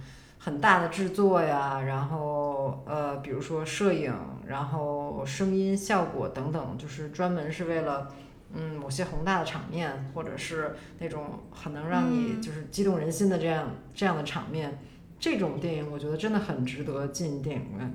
[0.50, 4.12] 很大的制作呀，然后呃，比如说摄影，
[4.48, 8.12] 然后声音效果等等，就是专门是为了
[8.56, 14.80] 嗯某些宏大的场面，或者是那种很能让你就是激动人心的这样这样的场面，
[15.20, 17.94] 这种电影我觉得真的很值得进电影院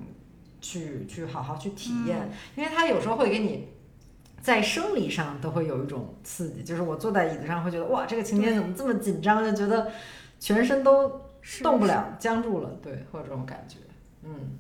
[0.61, 3.71] 去去好好去体验，因为它有时候会给你
[4.41, 9.91] 在生理上都会有一种刺激，就是我坐在椅子上会觉得哇，这个情节怎么这么紧张，就觉得
[10.39, 11.21] 全身都。
[11.63, 13.79] 动不了，僵住了，对，会有这种感觉，
[14.23, 14.59] 嗯，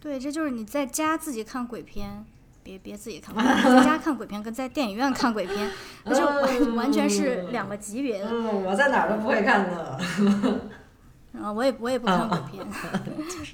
[0.00, 2.24] 对，这就是你在家自己看鬼片，
[2.62, 5.70] 别别自己看，在家看鬼片跟在电影院看鬼片，
[6.04, 8.28] 那就完完全是两个级别的。
[8.30, 10.00] 嗯，我在哪儿都不会看的。
[11.40, 12.66] 啊，我也我也不看鬼片。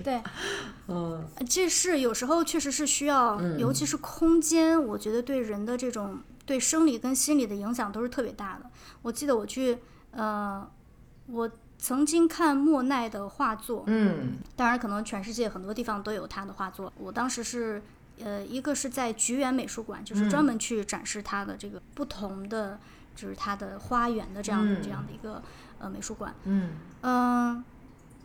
[0.03, 0.21] 对，
[0.89, 8.69] 嗯，这是有时候确实是需要，尤其是空间，我觉得对人的这种对生理跟心理的影响都是特别大的。
[9.03, 9.79] 我记得我去，
[10.11, 10.69] 呃，
[11.27, 16.93] 我曾经看莫奈的画作，嗯，当然可能全世界很多地方都有他的画作。
[16.99, 17.81] 我当时是，
[18.23, 22.79] 呃，一个是在菊园美术馆，就是专门去展示他的这个不同的，
[23.15, 25.41] 就是他的花园的这样的这样的一个
[25.79, 26.73] 呃美术馆，嗯。
[27.03, 27.65] 嗯，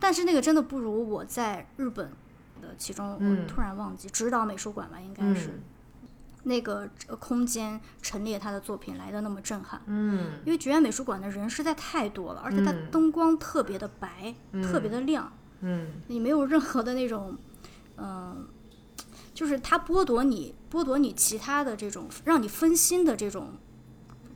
[0.00, 2.10] 但是那个真的不如我在日本
[2.60, 5.48] 的其中，我突然忘记指导美术馆吧，应该是。
[5.48, 5.62] 嗯
[6.46, 17.38] 那个空间陈列他的作品来的那么震撼，嗯因为菊园美术馆的人实在太多了，而且它灯光特别的白，特别的亮，嗯你没有任何的那种，
[17.96, 18.46] 嗯、
[19.32, 23.54] 就是它剥夺你剥夺你其他的这种让你分心的这种，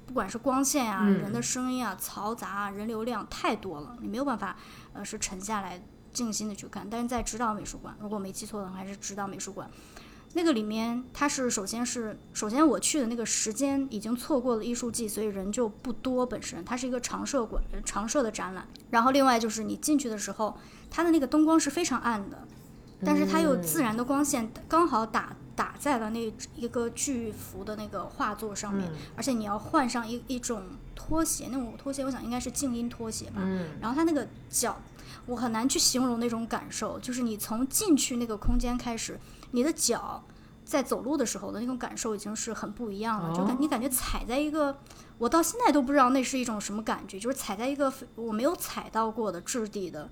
[0.07, 4.57] 不管是光线啊、嗯人的声音啊、嘈杂啊、人流量太多了，你没有办法
[4.95, 5.83] 呃是沉下来
[6.15, 6.89] 静心的去看。
[6.89, 9.71] 但是在指导美术馆，如果我没记错的话，还是指导美术馆。
[10.35, 16.25] 那个里面，它是首先是首先我去的那个时间已经错过了艺术季，所以人就不多。
[16.25, 18.69] 本身它是一个常设馆，常设的展览。
[18.91, 20.57] 然后另外就是你进去的时候，
[20.91, 22.47] 它的那个灯光是非常暗的，
[23.05, 30.63] 但是它又自然的光线刚好打打在了那一个巨幅的那个画作上面，而且你要换上一一种
[30.95, 33.37] 拖鞋，那种拖鞋我想应该是静音拖鞋吧。
[33.39, 34.81] 嗯然后它那个脚，
[35.27, 39.19] 我很难去形容那种感受，就是你从进去那个空间开始，
[39.53, 40.23] 你的脚
[40.65, 44.79] 在走路的时候的那种感受已经是很不一样了，就感哦你感觉踩在一个，
[45.19, 50.09] 我到现在都不知道那是一种什么感觉，就是踩在一个我没有踩到过的质地的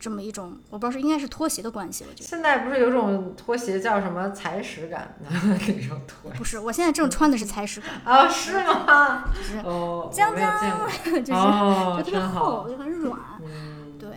[0.00, 2.26] 这么一种，我不知道是应该是拖鞋的关系，我觉得。
[2.26, 8.28] 现在不是有种拖鞋叫什么踩屎感的那种拖鞋不是，我现在正穿的是踩屎感，啊？
[8.28, 9.24] 是吗？
[9.34, 11.20] 就是哦，将我没有见过。
[11.20, 13.20] 就是、哦就特别厚，就很软。
[13.42, 14.08] 嗯，对，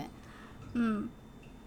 [0.73, 1.09] 嗯，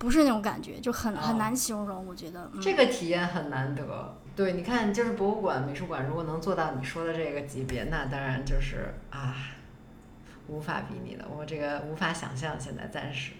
[0.05, 2.51] 不是那种感觉，就很很哦难形容，我觉得。
[2.53, 4.17] 嗯、这个体验很难得。
[4.37, 9.35] 对，你看，就是博物馆、美术馆，如果能做到你说的这个级别，那当然就是啊，
[10.47, 11.25] 无法比拟的。
[11.35, 13.33] 我这个无法想象，现在暂时，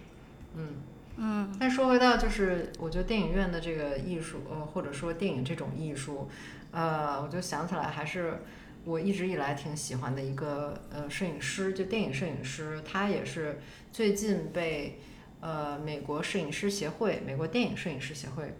[0.55, 0.69] 嗯。
[1.17, 6.29] 嗯但说回到，就是我觉得电影院的这个艺术，呃，或者说电影这种艺术，
[6.71, 8.41] 呃，我就想起来，还是
[8.83, 13.61] 我一直以来挺喜欢的一个呃摄影师，就电影摄影师，他也是
[13.93, 14.99] 最近被
[15.45, 18.57] 呃美国摄影师协会、美国电影摄影师协会，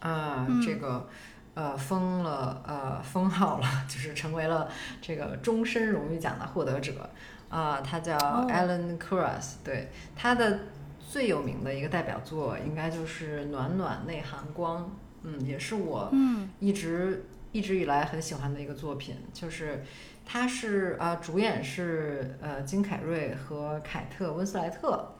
[0.00, 1.08] 呃，嗯这个。
[1.56, 4.68] 呃，封了，呃，封号了，就是成为了
[5.00, 7.08] 这个终身荣誉奖的获得者。
[7.48, 10.60] 啊、他叫哦 Alan Kuras，、对他的
[11.00, 14.82] 最有名的一个代表作，应该就是《暖暖内含光》，
[15.22, 19.16] 嗯，也是我嗯一直一直以来很喜欢的一个作品。
[19.32, 19.82] 就是
[20.26, 25.15] 他是呃，主演是呃金凯瑞和凯特温斯莱特，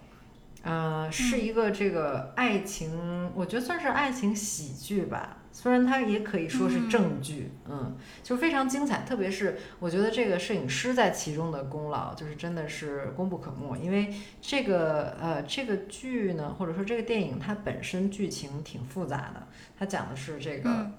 [0.67, 5.39] 呃，是一个这个爱情，我觉得算是爱情喜剧吧。
[5.53, 9.05] 虽然它也可以说是正剧，嗯，就非常精彩。
[9.07, 13.77] 特别是我觉得这个摄影师在其中的功劳，就是真的是功不可没。
[13.79, 19.47] 因为这个呃这个剧呢，或者说这个电影，它本身剧情挺复杂的。
[19.79, 20.93] 它讲的是这个，嗯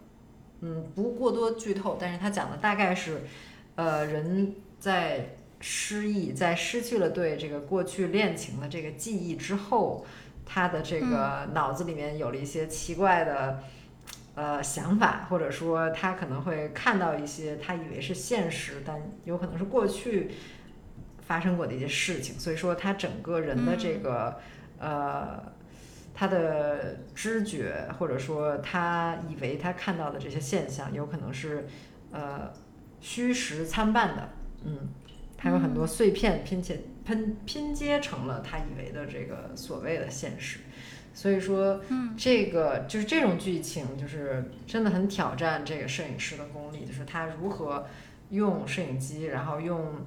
[0.62, 3.22] 嗯，不过多剧透，但是它讲的大概是，
[3.76, 10.06] 呃，人在失忆，在失去了对这个过去恋情的这个记忆之后，
[10.46, 13.64] 他的这个脑子里面有了一些奇怪的。
[14.36, 20.30] 呃，想法，或者说他可能会看到一些他以为是现实，但有可能是过去
[21.26, 22.38] 发生过的一些事情。
[22.40, 24.38] 所以说，他整个人的这个、
[24.78, 25.42] 呃，
[26.14, 31.66] 他的知觉，或者说他以为他看到的这些现象，有可能是
[32.12, 32.54] 呃
[33.02, 34.30] 虚实参半的。
[34.66, 34.90] 嗯，
[35.38, 40.60] 他有很多碎片拼接拼拼接成了他以为的这个所谓的现实。
[41.14, 47.88] 所以说，嗯这个就是这种剧情，就是真的很挑战这个摄影师的功力，就是他如何
[48.30, 50.06] 用摄影机，然后用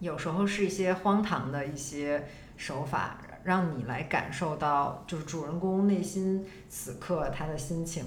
[0.00, 8.04] 有时候是一些荒唐的一些手法，让你来感受到，就是主人公内心此刻他的心情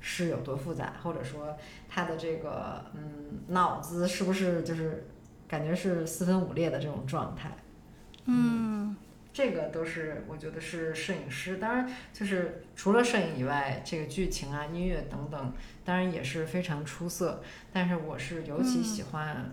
[0.00, 1.54] 是有多复杂，或者说
[1.86, 5.06] 他的这个嗯脑子是不是就是
[5.50, 7.50] 感觉是四分五裂的这种状态。
[8.26, 8.94] 嗯
[9.32, 15.52] 这个都是我觉得是摄影师，当然就是除了摄影以外，这个剧情啊、音乐等等，
[15.84, 17.42] 当然也是非常出色。
[17.72, 19.52] 但是我是尤其喜欢，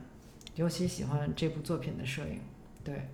[0.55, 2.41] 尤其喜欢这部作品的摄影。
[2.84, 3.07] 对，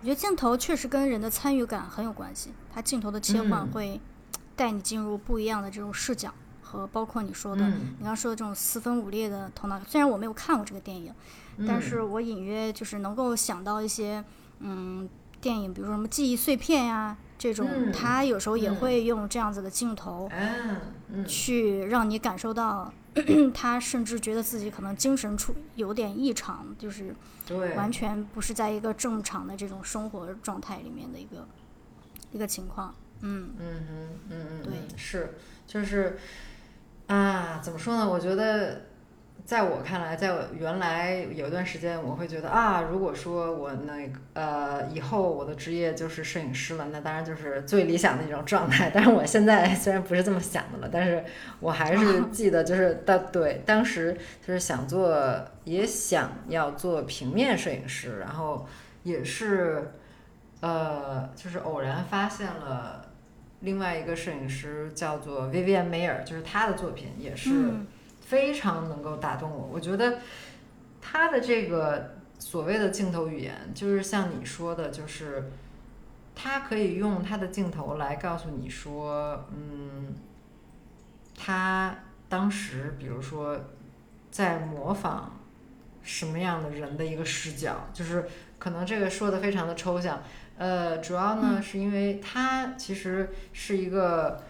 [0.00, 4.00] 我觉得镜头确实跟人的参与感很有关系，它镜头的切换嗯会
[4.56, 6.32] 带你进入不一样的这种视角，
[6.68, 7.72] 和包括你说的，嗯。
[7.98, 9.80] 你刚刚说的这种四分五裂的头脑。
[9.88, 11.14] 虽然我没有看过这个电影，
[11.66, 14.22] 但嗯是我隐约就是能够想到一些，
[14.60, 15.08] 嗯，
[15.40, 18.76] 电影，比如说什么记忆碎片呀这种，嗯他有时候也嗯。
[18.76, 20.30] 会用这样子的镜头
[21.26, 22.92] 去让你感受到，
[23.54, 27.14] 他甚至觉得自己可能精神出有点异常，就是
[27.46, 31.48] 对，完全不是在一个正常的这种生活状态里面的一个
[32.30, 32.94] 一个情况。
[33.20, 33.50] 嗯。
[33.58, 34.72] 嗯哼，嗯嗯，对。
[34.74, 35.34] 嗯是，
[35.66, 36.18] 就是
[37.08, 38.08] 啊，怎么说呢？
[38.08, 38.82] 我觉得，
[39.46, 48.90] 在我看来，在我原来有一段时间，我会觉得啊，如果说我那个呃以后我的职业就是摄影师了，那当然就是最理想的一种状态。
[48.94, 51.24] 但是我现在 虽然不是这么想的了，但是
[51.60, 54.14] 我还是 记得，就是当对当时
[54.46, 58.66] 就是想做，也想要做平面摄影师，然后
[59.02, 59.92] 也是
[60.60, 63.02] 呃，就是偶然发现了。
[63.60, 67.86] 另外一个摄影师叫做 Vivian Mayer，就是他的作品也是嗯
[68.20, 69.70] 非常能够打动我。
[69.72, 70.20] 我觉得
[71.00, 75.50] 他的这个所谓的镜头语言，就是像你说的，就是
[76.36, 80.14] 他可以用他的镜头来告诉你说，嗯，
[81.36, 81.98] 他
[82.28, 83.58] 当时比如说
[84.30, 85.40] 在模仿
[86.02, 88.28] 什么样的人的一个视角，就是
[88.58, 90.22] 可能这个说的非常的抽象。
[90.58, 94.42] 呃，主要呢是因为他其实是一个，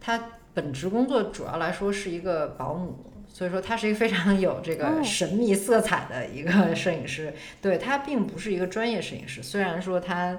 [0.00, 0.20] 他
[0.54, 7.34] 本职工作主要来说是一个保姆，所以说他是一个非常有这个哦神秘色彩的一个摄影师。
[7.60, 10.38] 对他并不是一个专业摄影师，虽然说他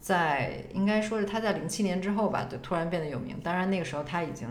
[0.00, 3.36] 在应该说是他在零七年之后吧，就突然变得有名。
[3.42, 4.48] 当然那个时候他已经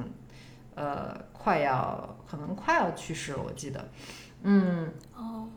[0.75, 3.89] 呃快要可能快要去世了，我记得。
[4.43, 5.47] 嗯，哦，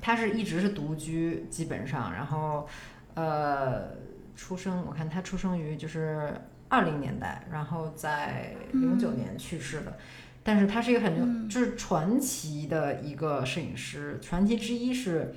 [0.00, 2.68] 他是一直是独居，基本上，然后
[3.14, 3.88] 呃，
[4.38, 6.32] 出生我看他出生于就是
[6.68, 9.98] 二零年代，然后在零九年去世的。
[10.44, 14.16] 但是他是一个很牛，就是传奇的一个摄影师。
[14.22, 15.34] 传奇之一是，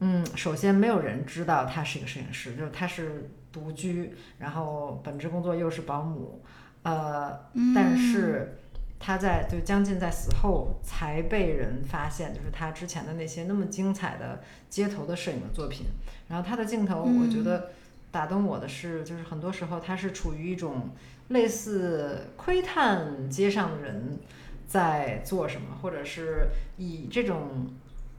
[0.00, 6.42] 嗯，首先没有人知道他是一个摄影师，就是他是独居，然后本职工作又是保姆，
[6.82, 7.36] 呃，
[7.74, 8.58] 但是
[9.00, 15.86] 他在就将近在死后才被人发现，就是他之前的那些那么精彩的街头的摄影的作品。
[16.28, 17.70] 然后他的镜头，我觉得
[18.10, 20.90] 打动我的是，就是很多时候他是处于一种
[21.28, 24.18] 类似窥探街上的人
[24.66, 27.68] 在做什么，或者是以这种，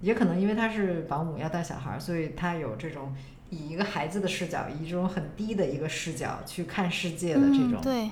[0.02, 3.14] 也可能因为他是保姆要带小孩儿，所以他有这种
[3.50, 8.10] 以一个孩子的视角，以这种很低的一个视角去看世界的这种、嗯、对。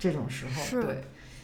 [0.00, 1.02] 这种时候，对，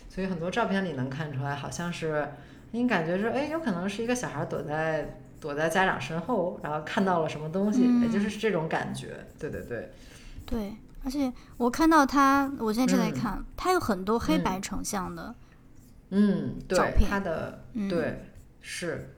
[0.09, 2.29] 所以很多照片里能看出来，好像是
[2.71, 8.01] 你感觉说，哎，有可能是一个小孩躲在躲在家长身后，然后看到了什么东西，嗯。
[8.01, 9.93] 也就是这种感觉，对对对，
[10.47, 10.75] 对，
[11.05, 13.13] 而且我看到他，我现在正在嗯。
[13.13, 15.35] 看，他有很多黑白成像的，
[16.09, 17.87] 嗯，对，他的嗯。
[17.91, 18.25] 对
[18.63, 19.15] 是，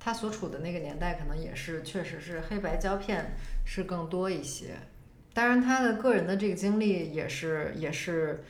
[0.00, 4.74] 他所处的那个年代可能也是确实是黑白胶片是更多一些，
[5.32, 8.42] 当然他的个人的这个经历也是也是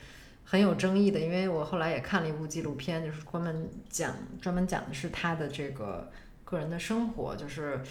[0.43, 6.11] 很有争议的，因为我后来也看了一部纪录片，就是专门讲专门讲的是他的这个
[6.51, 7.81] 个人的生活，就是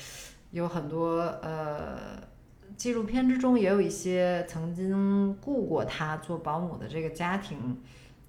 [0.53, 2.31] 有很多呃。
[2.77, 7.79] 纪录片之中也有一些曾经雇过他做保姆的这个家庭，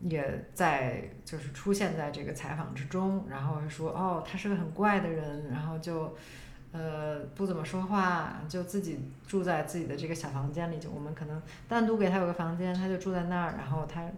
[0.01, 6.17] 也在就是出现在这个采访之中，然后说哦，他是个很怪的人，然后就
[6.73, 14.09] 呃不怎么说话，就自己住在自己的这个小房间里，就我们可能单独给他有个房间，他就住在那儿，然后他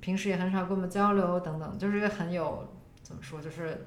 [0.00, 2.68] 平时也很少跟我们交流等等，就是一个很有
[3.02, 3.86] 怎么说，就是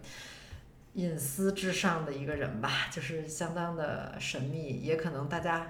[0.94, 5.68] 隐私至上的一个人吧，就是相当的神秘，也可能大家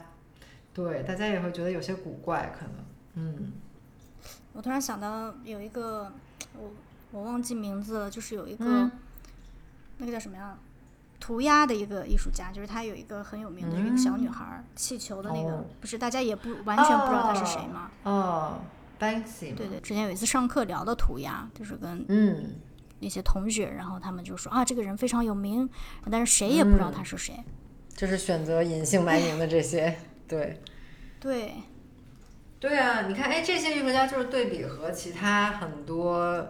[0.74, 2.74] 对大家也会觉得有些古怪，可能
[3.16, 3.52] 嗯。
[4.54, 6.12] 我突然想到有一个，
[6.58, 6.72] 我
[7.12, 8.92] 我忘记名字了，就是有一个、嗯
[9.98, 10.58] 那个叫什么呀？
[11.20, 17.92] 涂鸦的一个艺术家，就是他有一个很有名的一个小女孩儿，气球的那个，哦不是大家也不完全不知道他是谁吗？
[18.04, 18.60] 哦
[19.00, 22.56] ，Banksy，对对，之前有一次上课聊的涂鸦，就是跟嗯，
[23.02, 25.70] 一些同学，然后他们就说啊，这个人非常有名，
[26.10, 27.36] 但是谁也不知道他是谁。
[27.94, 29.96] 就是选择隐姓埋名的这些，
[30.28, 30.62] 对，
[31.20, 31.54] 对，
[32.60, 36.48] 对啊，你看，哎，这些艺术家就是对比和其他很多，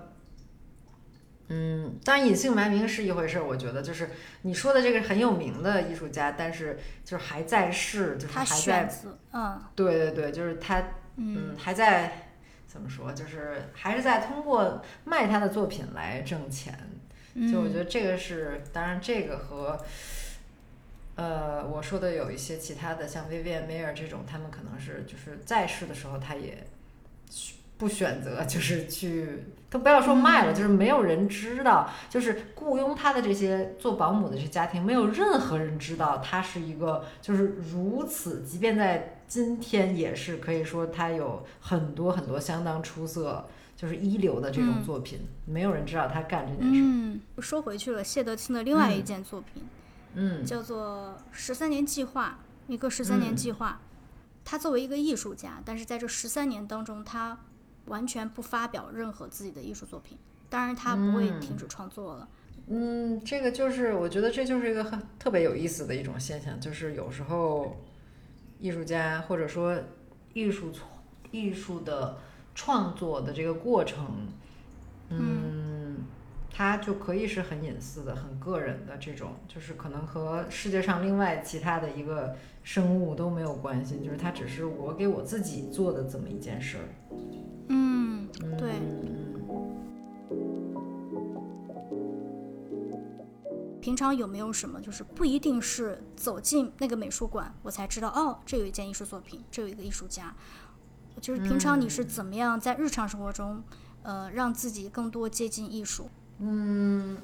[1.48, 4.12] 嗯，当然隐姓埋名是一回事儿，我觉得就是
[4.44, 9.62] 你说的这个很有名的艺术家，但是就是还在世，就是他还在，选择，嗯。
[9.76, 10.80] 对对对，就是他，
[11.18, 12.31] 嗯嗯，还在
[12.72, 16.74] 怎么说，就是还是在通过卖他的作品来挣钱，
[17.52, 19.78] 就我觉嗯，得这个是，当然这个和，
[21.16, 26.66] 呃，我说的有一些其他的，像 Vivian Mayer 这种，他们可能是就是在世的时候，他也
[27.78, 46.82] 不选择，就是去，都不要说卖了，就是没有人知道，就是雇佣他的这些做保姆的这些家庭，没有任何人知道他是一个，就是如此，即便在今天也是可以说他有很多很多相当出色，就是一流的这种作品，没有人知道他干这件事。
[46.84, 49.64] 嗯，说回去了，谢德清的另外一件作品，
[50.16, 52.40] 嗯，叫做《十三年计划》，
[52.74, 53.80] 一个十三年计划。
[54.44, 57.40] 他作为一个艺术家，但是在这十三年当中，他
[57.86, 60.18] 完全不发表任何自己的艺术作品，
[60.50, 62.28] 当然他不会停止创作了。
[62.68, 67.78] 嗯，这个就是我觉得这就是一个很特别有意思的一种现象，就是有时候
[68.62, 69.76] 艺术家或者说
[70.34, 70.72] 艺术
[71.32, 72.20] 艺术的
[72.56, 74.28] 创作的这个过程，
[75.10, 75.98] 嗯，
[76.54, 86.84] 它就可以是很隐私的、很个人的这种，就是可能和世界上另外其他的一个生物都没有关系，就是它只是我给我自己做的这么一件事儿。
[87.70, 88.72] 嗯，对。
[93.82, 100.34] 平常有没有什么，就是不一定是走进那个美术馆，我才知道哦，这有一件艺术作品，这有一个艺术家。
[101.20, 103.62] 就是平常你是怎么样在日常生活中，
[104.04, 106.10] 呃，让自己更多接近艺术？
[106.40, 107.18] 嗯，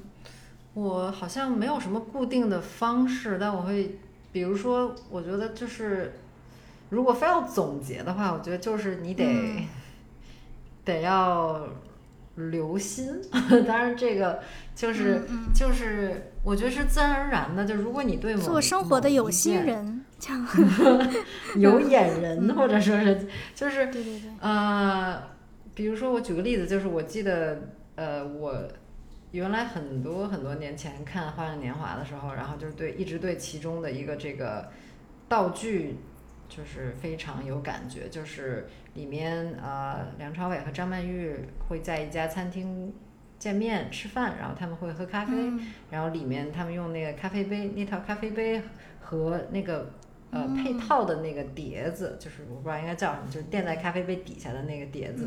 [0.74, 3.98] 我好像没有什么固定的方式，但我会，
[4.32, 6.20] 比如说，我觉得就是，
[6.90, 9.68] 如果非要总结的话，我觉得就是你得，
[10.84, 11.66] 得要。
[12.52, 13.20] 留心，
[13.66, 14.40] 当然这个
[14.72, 17.64] 就是就是我觉得是自然而然的。
[17.64, 20.04] 就如果你对某做生活的有心人
[21.56, 25.22] 有眼人，或者说是就是对对对呃，
[25.74, 28.66] 比如说我举个例子，就是我记得呃我
[29.32, 34.68] 原来很多很多年前看《花样年华》的时候，然后就是对一直对其中的一个这个
[35.28, 35.96] 道具。
[36.50, 41.36] 就是非常有感觉，就是里面呃，梁朝伟和张曼玉
[41.68, 42.90] 会在一家餐厅
[43.38, 45.32] 见面吃饭，然后他们会喝咖啡，
[45.90, 48.60] 然后里面他们用那个咖啡杯，那套咖啡杯
[49.00, 49.90] 和那个
[50.30, 55.26] 呃配套的那个碟子，就是我不知道应该叫什么，就是垫在咖啡杯底下的那个碟子，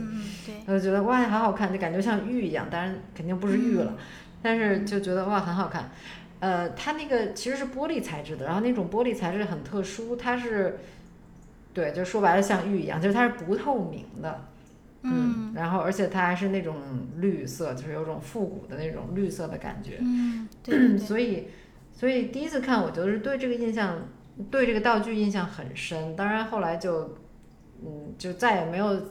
[0.66, 3.96] 我就觉得哇，好好看，就感觉像玉一样，当然肯定不是玉了，
[4.42, 5.90] 但是就觉得哇，很好看。
[6.40, 10.80] 呃，它那个其实是玻璃材质的，然后那种玻璃材质很特殊，它是。
[11.74, 14.44] 对，就说白了像玉一样，就是它是不透明的，
[15.04, 16.76] 嗯，然后而且它还是那种
[17.18, 21.48] 绿色，就是有种复古的那种绿色的感觉，嗯，对，所以
[21.92, 24.00] 所以第一次看，我就是对这个印象，
[24.50, 26.16] 对这个道具印象很深。
[26.16, 27.18] 当然后来就，
[27.84, 29.02] 嗯，就再也没有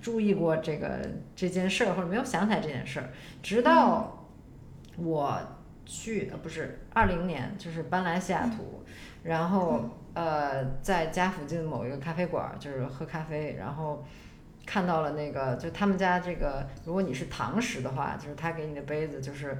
[0.00, 1.00] 注意过这个
[1.34, 3.10] 这件事儿，或者没有想起来这件事儿，
[3.42, 4.26] 直到
[4.96, 5.38] 我
[5.84, 8.82] 去，呃，不是二零年，就是搬来西雅图，
[9.22, 9.88] 然后。
[10.16, 14.02] 呃，在家附近某一个咖啡馆，就是喝咖啡，然后
[14.66, 19.56] 看到了那个，就他们家这个，如果你是堂食的话，就是他给你的杯子，就是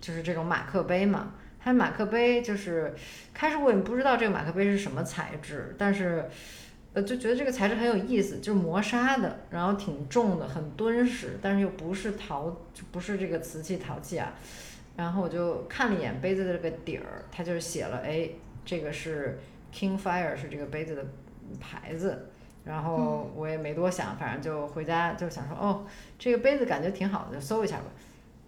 [0.00, 1.32] 就是这种马克杯嘛。
[1.58, 2.94] 他马克杯就是
[3.32, 6.28] 开始我也不知道这个马克杯是什么材质，但是
[6.92, 12.54] 呃就觉得这个材质很有意思，就是磨砂的，然后挺重的，很敦实，但是又不是陶，
[12.92, 14.34] 不是这个瓷器陶器啊。
[14.96, 18.28] 然后我就看了一眼杯子的这个底儿，它就是写了，哎，
[18.64, 19.38] 这个是。
[19.76, 21.04] King Fire 是这个杯子的
[21.58, 22.28] 牌子，
[22.64, 25.84] 然后我也没多想，反正就回家就想说，哦，
[26.18, 27.84] 这个杯子感觉挺好的，就搜一下吧。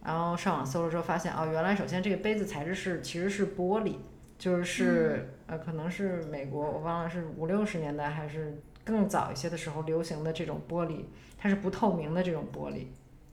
[0.04, 3.96] 然后上网搜了之后发现，哦，原来首先这个杯子材质是其实是玻璃，
[4.38, 11.04] 就是呃可能是美国我忘了是五六十年代还是更早一些的时候流行的这种玻璃，
[11.36, 12.86] 它是不透明的这种玻璃，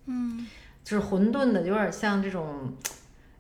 [0.06, 0.48] 嗯，
[0.84, 2.74] 就是混沌的，有点像这种。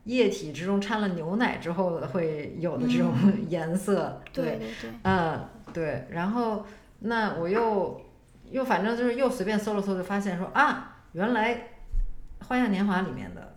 [0.05, 3.13] 液体之中掺了牛奶之后会有的这种
[3.47, 6.65] 颜色，对对对，嗯对，然后
[7.03, 8.01] 那我又
[8.51, 11.55] 又反正就是又随便搜了搜，就发现说啊，原来
[12.47, 13.55] 《花样年华》里面的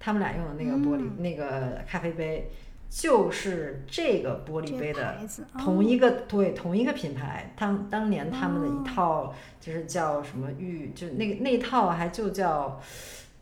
[0.00, 2.50] 他们俩用的那个玻璃那个咖啡杯，
[2.88, 5.16] 就是这个玻璃杯的
[5.58, 12.80] 同一个对同一个品牌，当当年他们的一套就是叫什么玉，就那个那套还就叫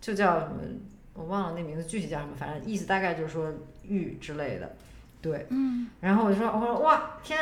[0.01, 0.61] 就叫什么。
[1.15, 4.75] 我忘了那名字具体叫什么，反正意思大概就是说玉之类的，
[5.21, 7.39] 对，嗯，然后我就说，我说哇，天，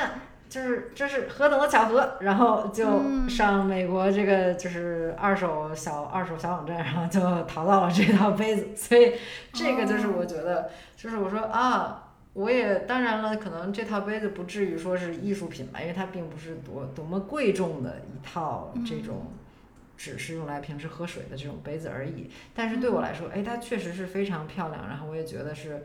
[0.51, 2.87] 就是这是何等的巧合，然后就
[3.29, 9.15] 上美国这个就是二手小二手小网站，然后就淘到了这套杯子，所以
[9.53, 19.33] 这个就是我觉得，就是我说啊，我也当然了，可能这套杯子不至于说是艺术品吧，因为它并不是多多么贵重的一套这种。
[20.03, 25.85] 只是用来平时喝水的这种杯子而已，但是对我来说，哎，它确实是非常漂亮，然后我也觉得是，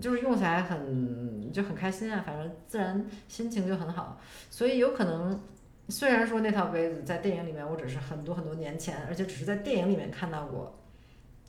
[0.00, 4.20] 就是用起来很就很开心啊，反正自然心情就很好，
[4.50, 5.40] 所以有可能，
[5.88, 10.78] 虽然说那套杯子在电影里面我只是很多很多年前，而且只是在电影里面看到过，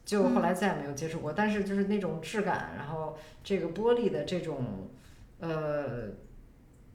[0.05, 1.33] 就后来再也没有接触过。
[1.33, 4.63] 但是就是那种质感，然后这个玻璃的这种，
[5.39, 6.09] 呃，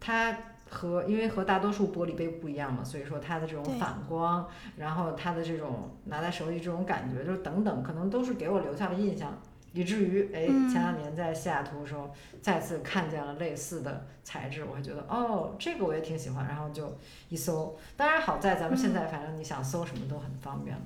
[0.01, 0.35] 它
[0.71, 4.49] 和因为和大多数玻璃杯不一样嘛，所以说它的这种反光，
[4.79, 9.39] 然后它的这种拿在手里这种感觉，就是等等，可能都是给我留下了印象。
[9.73, 12.11] 以至于，哎，嗯前两年在西雅图的时候，
[12.41, 16.97] 再次看见了类似的材质，我会觉得，哦，这个我也挺喜欢，然后就
[17.29, 17.77] 一搜。
[17.97, 20.83] 当然，好在咱们现在反正你想搜什么都很方便了，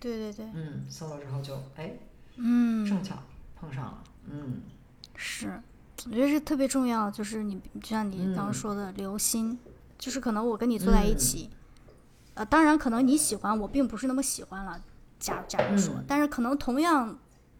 [0.00, 1.92] 对对对，嗯，搜了之后就，哎，
[2.36, 3.16] 嗯，正巧
[3.58, 4.62] 碰上了，嗯。
[5.14, 5.62] 是，
[6.06, 8.52] 我觉得是特别重要，就是你就像你刚刚嗯。
[8.52, 9.58] 说的，留心，
[9.98, 11.16] 就是可能我跟你坐在一嗯。
[11.16, 11.50] 起，
[12.34, 14.78] 呃，当然可能你喜欢，我并不是那么喜欢了，
[15.18, 16.04] 假假如说，嗯。
[16.06, 17.18] 但是可能同样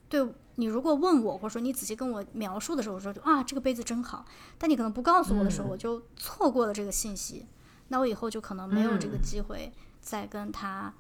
[0.08, 0.22] 对
[0.56, 4.26] 你如果问我，或者说你仔细跟我描述的时候，我说啊这个杯子真好，
[4.58, 5.70] 但你可能不告诉我的时候，嗯。
[5.70, 7.46] 我就错过了这个信息，
[7.88, 9.22] 那我以后就可能没有这个嗯。
[9.22, 10.92] 机会再跟他。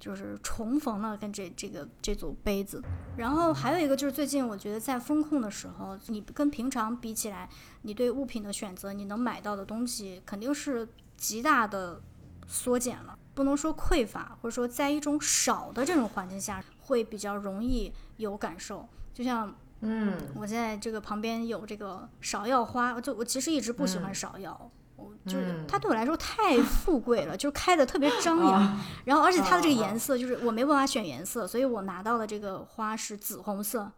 [0.00, 2.80] 就是重逢了跟这这个这组杯子，
[3.16, 7.50] 然后还有一个就是最近我觉得在风控的时候，你跟平常比起来，
[7.82, 10.86] 你对物品的选择，你能买到的东西肯定是
[11.16, 12.00] 极大的
[12.46, 18.86] 缩减了，不能说匮乏，或者说在一种少的这种环境下，会比较容易有感受。
[19.14, 24.70] 就像嗯我现在这个旁边有这个芍药花，就我其实一直不喜欢嗯芍药。
[24.96, 33.90] 我就是嗯它对我来说太富贵了，就是开的特别张扬，啊然后而且它的这个颜色就是我没办法选颜色，所以我拿到的这个花是紫红色。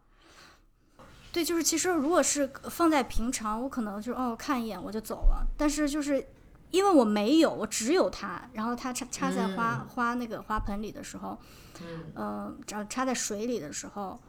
[1.33, 6.27] 对，就是其实如果是放在平常，我可能就哦看一眼我就走了，但是就是
[6.71, 9.89] 因为我没有，我只有它，然后它插插在花、嗯。
[9.89, 11.39] 花那个花盆里的时候，
[11.83, 12.05] 嗯。
[12.14, 14.21] 呃，插插在水里的时候，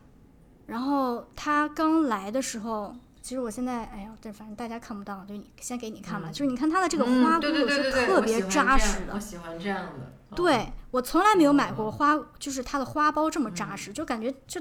[0.66, 9.14] 然后它刚来的时候，其实我现在，哎呀，这反正大家看不到，就你先给你看吧，就是你看它的这个嗯花骨对对对对是特别扎实的。
[9.14, 10.36] 我，喜欢这样的，嗯。
[10.36, 14.60] 对我从来没有买过嗯花，就是它的花苞这么扎实，就感觉就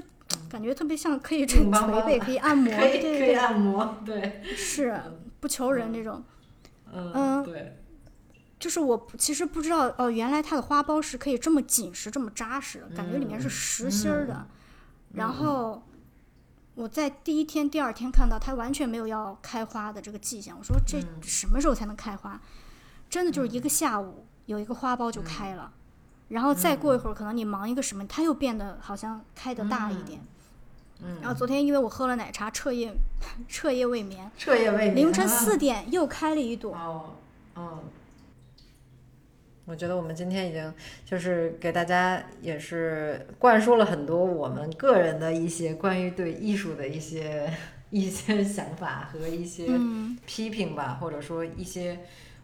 [0.49, 3.01] 感觉特别像可以捶捶背，可以按摩，可以可以对。
[3.01, 5.01] 对对，按摩，对，是
[5.39, 6.23] 不求人这种。
[6.93, 7.77] 嗯嗯对，
[8.59, 14.33] 就是我其实不知道哦，原来它的花苞是可以这么紧实、这么扎实的，感觉里面是嗯实心儿的。
[14.33, 14.47] 嗯
[15.13, 15.83] 然后
[16.75, 22.39] 我在第一天、第二天看到它完全没有要开花的这个迹象，我说这嗯什么时候才能开花？
[23.09, 25.73] 真的就是一个下午，有一个花苞就开了。
[26.29, 30.21] 然后再过一会儿，可能你忙一个什么，它又变得好像开得大一点。
[30.21, 30.27] 嗯，
[31.21, 32.93] 然后昨天因为我喝了奶茶，彻夜
[33.47, 36.73] 彻夜未眠，彻夜未眠，凌晨四点又开了一朵。
[36.75, 37.15] 哦，
[37.55, 37.79] 嗯，
[39.65, 40.73] 我觉得我们今天已经
[41.05, 47.51] 就是给大家也是灌输了很多我们个人的一些关于对艺术的一些
[47.89, 51.99] 一些想法和一些嗯批评吧，或者说一些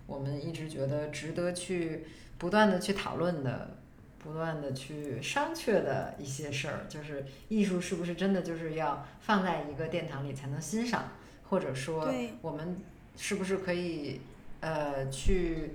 [0.05, 2.05] 我们一直觉得值得去
[2.37, 3.77] 不断的去讨论的。
[4.27, 11.11] 不断的去商榷的一些事儿，就是艺术是不是真的就是要放在一个殿堂里才能欣赏，
[11.49, 12.75] 或者说我们
[13.15, 14.19] 是不是可以
[14.59, 15.71] 呃去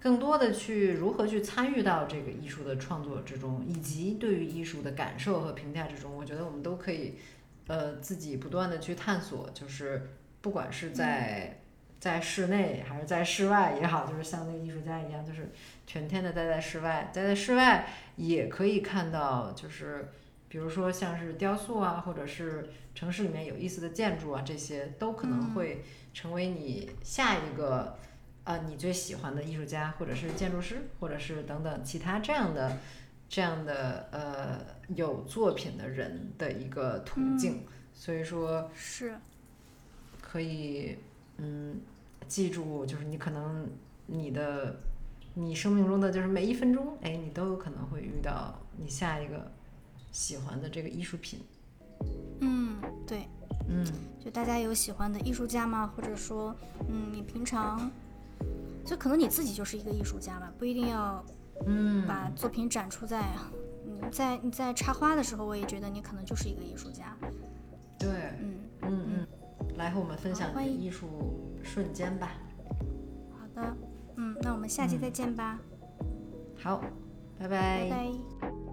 [0.00, 7.16] 更多的去如何去参与到这个艺术的创作之中，以及对于艺术的感受和评价之中，我觉得我们都可以
[7.66, 10.08] 呃自己不断的去探索，就是
[10.40, 11.60] 不管是在、
[12.00, 15.50] 在室内还是在室外也好，就是像那个艺术家一样，就是
[15.86, 17.86] 全天的待在室外，待在室外
[18.16, 20.10] 也可以看到，就是
[20.48, 25.84] 比如说像是雕塑啊，或者是城市里面有意思的建筑啊，这些都可能嗯会
[26.14, 27.98] 成为你下一个
[28.44, 32.78] 啊、你最喜欢的艺术家，或者是建筑师，或者是等等其他这样的
[33.28, 34.58] 这样的呃
[34.94, 37.66] 有作品的人的一个途径。
[37.92, 39.16] 所以说，是，
[40.22, 40.96] 可以，
[41.38, 41.80] 嗯，
[42.26, 43.66] 记住，就是你可能
[44.06, 44.76] 你的
[45.34, 49.50] 你生命中的就是每一分钟，哎，你都有可能会遇到你下一个
[50.12, 51.40] 喜欢的这个艺术品。
[52.40, 53.26] 嗯，对。
[53.70, 53.84] 嗯
[54.18, 55.92] 就大家有喜欢的艺术家吗？
[55.94, 56.54] 或者说，
[56.88, 57.90] 嗯，你平常，
[58.84, 61.22] 就可能你自己就是一个艺术家吧，不一定要
[61.66, 63.22] 嗯，把作品展出在，
[63.86, 67.14] 嗯，在你在插花的时候，我也觉得你可能就是一个艺术家。
[67.98, 68.08] 对，
[68.40, 69.26] 嗯，嗯嗯，
[69.78, 71.06] 来和我们分享你的艺术
[71.62, 72.32] 瞬间吧。
[73.30, 73.76] 好的，
[74.16, 75.58] 嗯，那我们下期再见吧，
[76.62, 76.82] 好，
[77.48, 77.88] 拜。
[77.88, 78.67] 拜拜